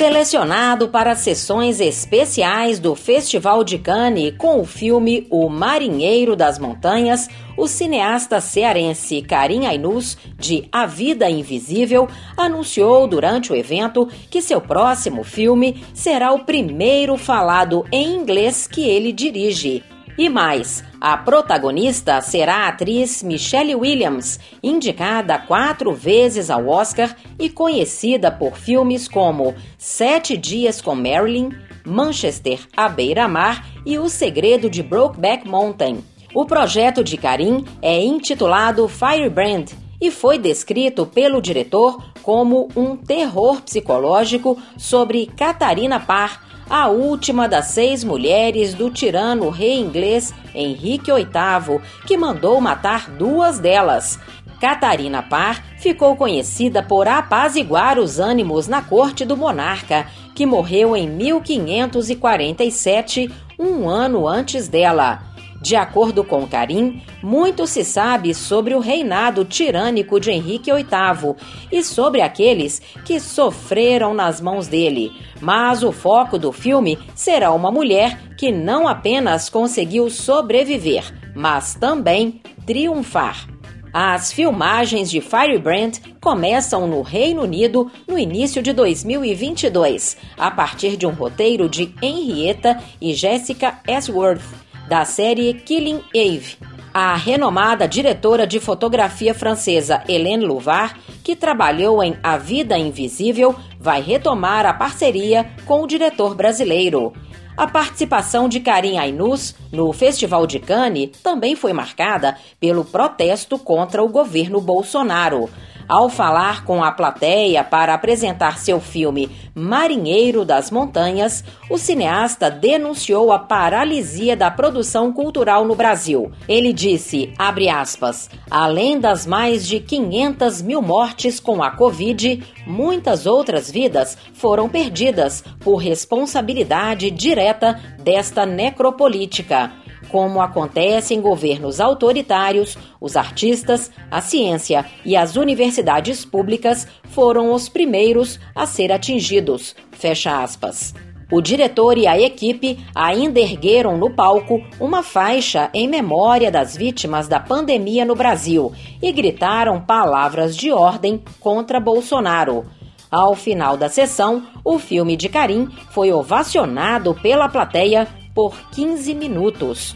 Selecionado 0.04 0.89
para 0.89 1.16
sessões 1.16 1.80
especiais 1.80 2.78
do 2.78 2.93
Festival 2.93 3.64
de 3.64 3.78
Cannes 3.78 4.34
com 4.38 4.60
o 4.60 4.66
filme 4.66 5.26
O 5.30 5.47
Marinheiro 5.47 6.36
das 6.36 6.60
Montanhas, 6.60 7.30
o 7.56 7.70
cineasta 7.70 8.41
cearense 8.41 9.22
Karim 9.22 9.66
Ainus, 9.66 10.18
de 10.38 10.68
A 10.74 10.86
Vida 10.86 11.30
Invisível, 11.30 12.10
anunciou 12.36 13.08
durante 13.08 13.54
o 13.54 13.56
evento 13.56 14.10
que 14.30 14.41
seu 14.41 14.60
próximo 14.60 15.24
filme 15.24 15.82
será 15.93 16.34
o 16.34 16.43
primeiro 16.43 17.16
falado 17.16 17.86
em 17.89 18.14
inglês 18.14 18.68
que 18.68 18.86
ele 18.86 19.14
dirige. 19.14 19.86
E 20.16 20.30
mais, 20.30 20.84
a 21.01 21.18
protagonista 21.18 22.22
será 22.22 22.66
a 22.66 22.68
atriz 22.68 23.24
Michelle 23.24 23.74
Williams, 23.74 24.39
indicada 24.61 25.39
quatro 25.39 25.91
vezes 25.91 26.51
ao 26.51 26.68
Oscar 26.68 27.16
e 27.39 27.49
conhecida 27.49 28.30
por 28.32 28.55
filmes 28.55 29.07
como 29.07 29.55
Sete 29.76 30.38
Dias 30.38 30.82
com 30.82 30.93
Marilyn, 30.93 31.49
Manchester 31.84 32.59
à 32.78 32.88
beira-mar 32.88 33.68
e 33.86 33.97
O 33.97 34.07
Segredo 34.07 34.70
de 34.70 34.84
Brokeback 34.84 35.47
Mountain. 35.47 36.03
O 36.34 36.45
projeto 36.45 37.03
de 37.03 37.18
Karim 37.18 37.66
é 37.82 38.03
intitulado 38.03 38.88
Firebrand 38.88 39.66
e 39.99 40.11
foi 40.11 40.38
descrito 40.38 41.05
pelo 41.05 41.41
diretor 41.41 42.03
como 42.22 42.68
um 42.76 42.95
terror 42.95 43.61
psicológico 43.61 44.57
sobre 44.78 45.28
Catarina 45.28 45.99
Parr, 45.99 46.43
a 46.70 46.88
última 46.88 47.47
das 47.47 47.68
seis 47.68 48.03
mulheres 48.03 48.74
do 48.74 48.89
tirano 48.89 49.49
rei 49.49 49.80
inglês 49.80 50.34
Henrique 50.53 51.09
VIII, 51.11 51.80
que 52.05 52.18
mandou 52.18 52.59
matar 52.61 53.09
duas 53.09 53.59
delas. 53.59 54.20
Catarina 54.59 55.22
Parr 55.22 55.61
ficou 55.78 56.16
conhecida 56.16 56.82
por 56.82 57.05
apaziguar 57.07 57.99
os 57.99 58.20
ânimos 58.20 58.68
na 58.68 58.82
corte 58.82 59.26
do 59.26 59.36
monarca, 59.36 60.07
que 60.34 60.45
morreu 60.45 60.95
em 60.95 61.09
1547, 61.09 63.30
um 63.59 63.89
ano 63.89 64.26
antes 64.28 64.70
dela. 64.70 65.32
De 65.64 65.78
acordo 65.78 66.26
com 66.26 66.45
Karim, 66.45 67.01
muito 67.24 67.66
se 67.66 67.86
sabe 67.86 68.34
sobre 68.34 68.76
o 68.76 68.80
reinado 68.80 69.45
tirânico 69.45 70.20
de 70.20 70.30
Henrique 70.30 70.70
VIII 70.70 71.36
e 71.72 71.82
sobre 71.82 72.20
aqueles 72.20 72.82
que 73.05 73.18
sofreram 73.18 74.14
nas 74.14 74.41
mãos 74.41 74.68
dele. 74.68 75.14
Mas 75.39 75.82
o 75.82 75.93
foco 75.93 76.38
do 76.38 76.51
filme 76.51 76.99
será 77.16 77.53
uma 77.53 77.72
mulher 77.72 78.20
que 78.38 78.51
não 78.51 78.89
apenas 78.89 79.47
conseguiu 79.47 80.09
sobreviver, 80.09 81.05
mas 81.34 81.76
também 81.76 82.41
triunfar. 82.66 83.47
As 83.93 84.34
filmagens 84.34 85.09
de 85.09 85.22
Firebrand 85.22 85.93
começam 86.20 86.88
no 86.88 87.01
Reino 87.01 87.43
Unido 87.43 87.89
no 88.05 88.20
início 88.20 88.61
de 88.61 88.74
2022, 88.74 90.18
a 90.38 90.51
partir 90.51 90.97
de 90.97 91.07
um 91.07 91.11
roteiro 91.11 91.70
de 91.70 91.95
Henrietta 92.01 92.84
e 92.99 93.14
Jessica 93.14 93.80
Ashworth 93.88 94.62
da 94.88 95.05
série 95.05 95.53
Killing 95.53 96.01
Eve. 96.13 96.57
A 96.93 97.15
renomada 97.15 97.88
diretora 97.88 98.45
de 98.45 98.59
fotografia 98.59 99.34
francesa 99.34 100.03
Hélène 100.07 100.45
Louvard, 100.45 100.95
que 101.23 101.36
trabalhou 101.36 102.03
em 102.03 102.15
A 102.21 102.38
Vida 102.38 102.77
Invisível, 102.77 103.55
vai 103.79 104.01
retomar 104.01 104.65
a 104.65 104.73
parceria 104.73 105.49
com 105.65 105.81
o 105.81 105.88
diretor 105.88 106.36
brasileiro. 106.36 107.11
A 107.55 107.67
participação 107.67 108.49
de 108.49 108.59
Karim 108.59 108.97
Ainus 108.97 109.55
no 109.71 109.93
Festival 109.93 110.47
de 110.47 110.59
Cannes 110.59 111.11
também 111.21 111.55
foi 111.55 111.71
marcada 111.71 112.36
pelo 112.59 112.84
protesto 112.84 113.59
contra 113.59 114.03
o 114.03 114.09
governo 114.09 114.59
Bolsonaro. 114.59 115.49
Ao 115.88 116.09
falar 116.09 116.63
com 116.63 116.84
a 116.84 116.91
plateia 116.91 117.63
para 117.63 117.93
apresentar 117.93 118.57
seu 118.57 118.79
filme 118.79 119.29
Marinheiro 119.53 120.45
das 120.45 120.71
Montanhas, 120.71 121.43
o 121.69 121.77
cineasta 121.77 122.49
denunciou 122.49 123.31
a 123.31 123.38
paralisia 123.38 124.36
da 124.36 124.49
produção 124.49 125.11
cultural 125.11 125.65
no 125.65 125.75
Brasil. 125.75 126.31
Ele 126.47 126.73
disse, 126.73 127.34
aspas, 127.38 128.29
além 128.49 128.99
das 128.99 129.25
mais 129.25 129.67
de 129.67 129.79
500 129.79 130.61
mil 130.61 130.81
mortes 130.81 131.39
com 131.39 131.61
a 131.61 131.71
Covid, 131.71 132.41
muitas 132.65 133.25
outras 133.25 133.69
vidas 133.69 134.17
foram 134.34 134.67
perdidas 134.69 135.43
por 135.59 135.75
responsabilidade 135.75 137.11
direta 137.11 137.79
desta 137.99 138.45
necropolítica. 138.45 139.82
Como 140.14 140.43
acontece 140.43 141.16
em 141.16 141.20
governos 141.20 141.82
autoritários, 141.82 142.78
os 143.01 143.18
artistas, 143.18 143.89
a 144.11 144.22
ciência 144.22 144.86
e 145.03 145.16
as 145.16 145.36
universidades 145.36 146.24
públicas 146.24 146.88
foram 147.05 147.51
os 147.51 147.68
primeiros 147.68 148.39
a 148.53 148.68
ser 148.68 148.91
atingidos. 148.91 149.76
Fecha 149.91 150.43
aspas. 150.43 150.93
O 151.32 151.41
diretor 151.41 151.97
e 151.97 152.05
a 152.05 152.16
equipe 152.16 152.78
ainda 152.93 153.39
ergueram 153.39 153.97
no 153.97 154.11
palco 154.11 154.61
uma 154.80 155.01
faixa 155.01 155.72
em 155.74 155.88
memória 155.88 156.51
das 156.51 156.78
vítimas 156.78 157.28
da 157.28 157.39
pandemia 157.39 158.05
no 158.05 158.14
Brasil 158.14 158.72
e 159.01 159.11
gritaram 159.11 159.82
palavras 159.82 160.55
de 160.55 160.72
ordem 160.72 161.24
contra 161.39 161.80
Bolsonaro. 161.80 162.66
Ao 163.09 163.34
final 163.34 163.78
da 163.78 163.89
sessão, 163.89 164.43
o 164.64 164.78
filme 164.78 165.18
de 165.18 165.28
Karim 165.28 165.68
foi 165.89 166.11
ovacionado 166.11 167.16
pela 167.16 167.49
plateia 167.49 168.07
por 168.34 168.55
15 168.71 169.13
minutos. 169.13 169.95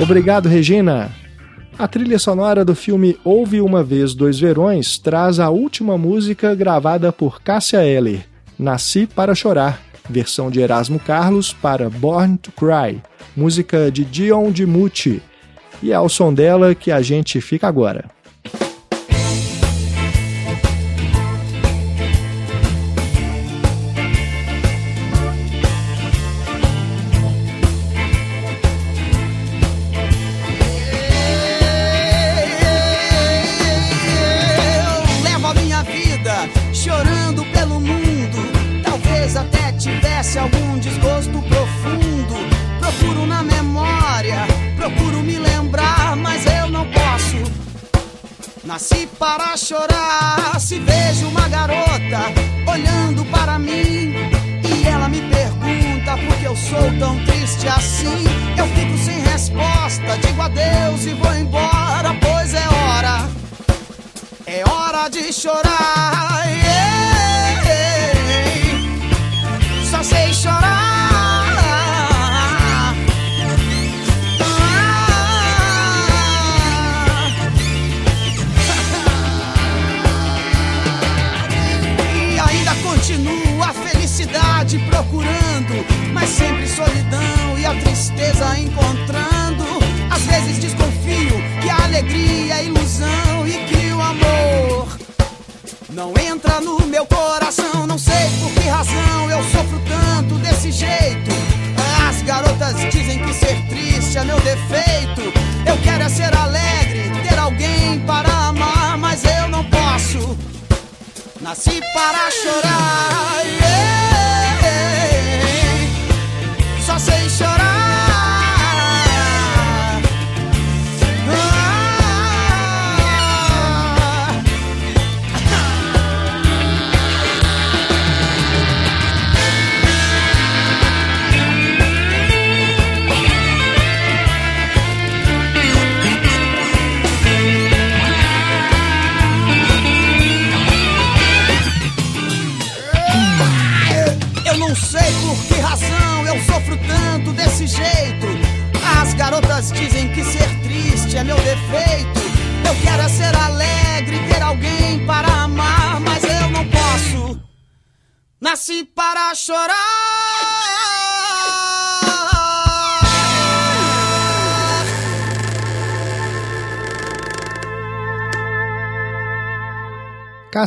Obrigado, 0.00 0.48
Regina. 0.48 1.10
A 1.78 1.86
trilha 1.86 2.18
sonora 2.18 2.64
do 2.64 2.74
filme 2.74 3.18
Houve 3.22 3.60
uma 3.60 3.82
Vez 3.82 4.14
Dois 4.14 4.38
Verões 4.38 4.98
traz 4.98 5.38
a 5.38 5.50
última 5.50 5.98
música 5.98 6.54
gravada 6.54 7.12
por 7.12 7.40
Cássia 7.42 7.84
Eller, 7.84 8.26
Nasci 8.58 9.06
para 9.06 9.34
Chorar, 9.34 9.80
versão 10.08 10.50
de 10.50 10.60
Erasmo 10.60 10.98
Carlos 10.98 11.52
para 11.52 11.90
Born 11.90 12.38
to 12.38 12.52
Cry, 12.52 13.02
música 13.36 13.90
de 13.90 14.04
Dion 14.04 14.50
Dimucci. 14.50 15.22
E 15.82 15.92
é 15.92 15.94
ao 15.94 16.08
som 16.08 16.32
dela 16.32 16.74
que 16.74 16.90
a 16.90 17.02
gente 17.02 17.40
fica 17.40 17.68
agora. 17.68 18.15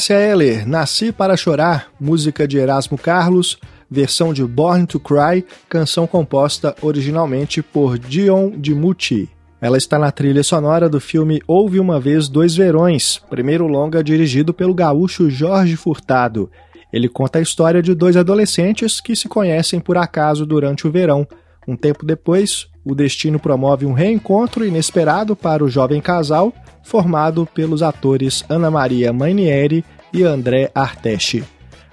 Cássia 0.09 0.27
Eller, 0.27 0.67
Nasci 0.67 1.11
para 1.11 1.37
Chorar, 1.37 1.89
música 2.01 2.47
de 2.47 2.57
Erasmo 2.57 2.97
Carlos, 2.97 3.59
versão 3.87 4.33
de 4.33 4.43
Born 4.43 4.87
to 4.87 4.99
Cry, 4.99 5.45
canção 5.69 6.07
composta 6.07 6.75
originalmente 6.81 7.61
por 7.61 7.99
Dion 7.99 8.49
DiMucci. 8.57 9.29
Ela 9.61 9.77
está 9.77 9.99
na 9.99 10.11
trilha 10.11 10.41
sonora 10.41 10.89
do 10.89 10.99
filme 10.99 11.39
Houve 11.45 11.79
Uma 11.79 11.99
Vez 11.99 12.27
Dois 12.27 12.55
Verões, 12.55 13.21
primeiro 13.29 13.67
longa 13.67 14.03
dirigido 14.03 14.51
pelo 14.51 14.73
gaúcho 14.73 15.29
Jorge 15.29 15.75
Furtado. 15.75 16.49
Ele 16.91 17.07
conta 17.07 17.37
a 17.37 17.43
história 17.43 17.79
de 17.79 17.93
dois 17.93 18.17
adolescentes 18.17 18.99
que 18.99 19.15
se 19.15 19.27
conhecem 19.27 19.79
por 19.79 19.95
acaso 19.95 20.43
durante 20.43 20.87
o 20.87 20.91
verão. 20.91 21.27
Um 21.67 21.75
tempo 21.75 22.03
depois, 22.03 22.65
o 22.83 22.95
destino 22.95 23.39
promove 23.39 23.85
um 23.85 23.93
reencontro 23.93 24.65
inesperado 24.65 25.35
para 25.35 25.63
o 25.63 25.69
jovem 25.69 26.01
casal, 26.01 26.51
formado 26.81 27.47
pelos 27.53 27.83
atores 27.83 28.43
Ana 28.49 28.71
Maria 28.71 29.13
Manieri 29.13 29.85
e 30.13 30.23
André 30.23 30.71
Arteche. 30.73 31.43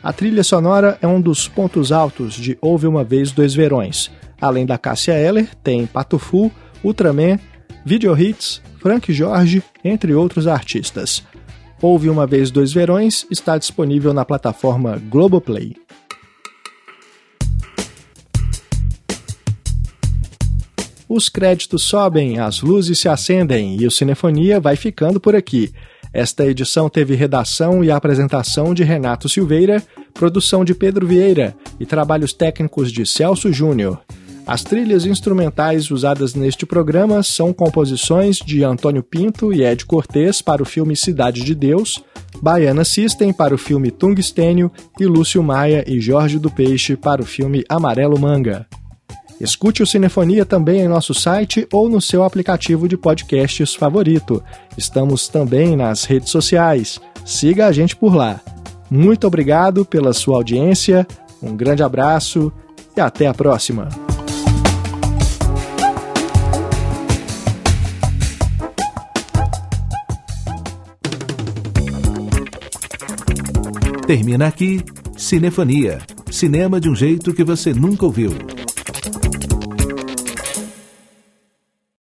A 0.03 0.13
trilha 0.13 0.45
sonora 0.45 0.99
é 1.03 1.07
um 1.07 1.21
dos 1.21 1.49
pontos 1.49 1.91
altos 1.91 2.35
de 2.35 2.57
Houve 2.61 2.87
Uma 2.87 3.03
Vez 3.03 3.33
Dois 3.33 3.55
Verões. 3.55 4.11
Além 4.41 4.65
da 4.65 4.79
Cássia 4.79 5.15
Eller, 5.15 5.49
tem 5.63 5.87
Patufu, 5.87 6.53
Ultraman, 6.85 7.39
Video 7.85 8.19
Hits, 8.19 8.63
Frank 8.79 9.13
Jorge, 9.13 9.63
entre 9.83 10.15
outros 10.15 10.47
artistas. 10.47 11.25
Houve 11.81 12.09
Uma 12.09 12.27
Vez 12.27 12.51
Dois 12.51 12.73
Verões 12.73 13.27
está 13.31 13.59
disponível 13.59 14.15
na 14.15 14.25
plataforma 14.25 15.01
Globoplay. 15.09 15.77
Os 21.09 21.29
créditos 21.29 21.85
sobem, 21.85 22.41
as 22.41 22.61
luzes 22.61 22.99
se 22.99 23.09
acendem 23.09 23.77
e 23.81 23.87
o 23.87 23.91
Cinefonia 23.91 24.59
vai 24.59 24.75
ficando 24.75 25.21
por 25.21 25.37
aqui. 25.37 25.73
Esta 26.17 26.47
edição 26.47 26.89
teve 26.89 27.15
redação 27.15 27.85
e 27.85 27.91
apresentação 27.91 28.73
de 28.73 28.83
Renato 28.83 29.29
Silveira, 29.29 29.83
produção 30.15 30.65
de 30.65 30.75
Pedro 30.75 31.07
Vieira 31.07 31.55
e 31.79 31.85
trabalhos 31.85 32.33
técnicos 32.33 32.91
de 32.91 33.05
Celso 33.05 33.53
Júnior. 33.53 34.01
As 34.47 34.65
trilhas 34.65 35.05
instrumentais 35.05 35.91
usadas 35.91 36.35
neste 36.35 36.65
programa 36.65 37.23
são 37.23 37.53
composições 37.53 38.39
de 38.39 38.65
Antônio 38.65 39.03
Pinto 39.03 39.53
e 39.53 39.63
Ed 39.63 39.85
Cortez 39.85 40.41
para 40.41 40.63
o 40.63 40.65
filme 40.65 40.97
Cidade 40.97 41.45
de 41.45 41.55
Deus, 41.55 42.03
Baiana 42.41 42.83
System 42.83 43.31
para 43.31 43.55
o 43.55 43.59
filme 43.59 43.91
Tungstênio 43.91 44.73
e 44.99 45.05
Lúcio 45.05 45.43
Maia 45.43 45.85
e 45.87 46.01
Jorge 46.01 46.39
do 46.39 46.51
Peixe 46.51 46.97
para 46.97 47.21
o 47.21 47.27
filme 47.27 47.63
Amarelo 47.69 48.19
Manga. 48.19 48.67
Escute 49.41 49.83
o 49.83 49.87
Cinefonia 49.87 50.47
também 50.47 50.81
em 50.81 50.89
nosso 50.89 51.13
site 51.13 51.67
ou 51.73 51.89
no 51.89 52.01
seu 52.01 52.25
aplicativo 52.25 52.89
de 52.89 52.97
podcasts 52.97 53.75
favorito. 53.75 54.43
Estamos 54.77 55.29
também 55.29 55.77
nas 55.77 56.05
redes 56.05 56.31
sociais. 56.31 56.99
Siga 57.25 57.67
a 57.67 57.73
gente 57.73 57.95
por 57.95 58.15
lá. 58.15 58.41
Muito 58.91 59.27
obrigado 59.27 59.85
pela 59.85 60.13
sua 60.13 60.37
audiência, 60.37 61.07
um 61.43 61.57
grande 61.57 61.83
abraço 61.83 62.53
e 62.97 63.01
até 63.01 63.27
a 63.27 63.35
próxima. 63.35 63.89
Termina 74.07 74.47
aqui 74.47 74.85
Cinefonia. 75.17 75.99
Cinema 76.31 76.81
de 76.81 76.89
um 76.89 76.95
jeito 76.95 77.35
que 77.35 77.43
você 77.43 77.75
nunca 77.75 78.05
ouviu. 78.07 78.31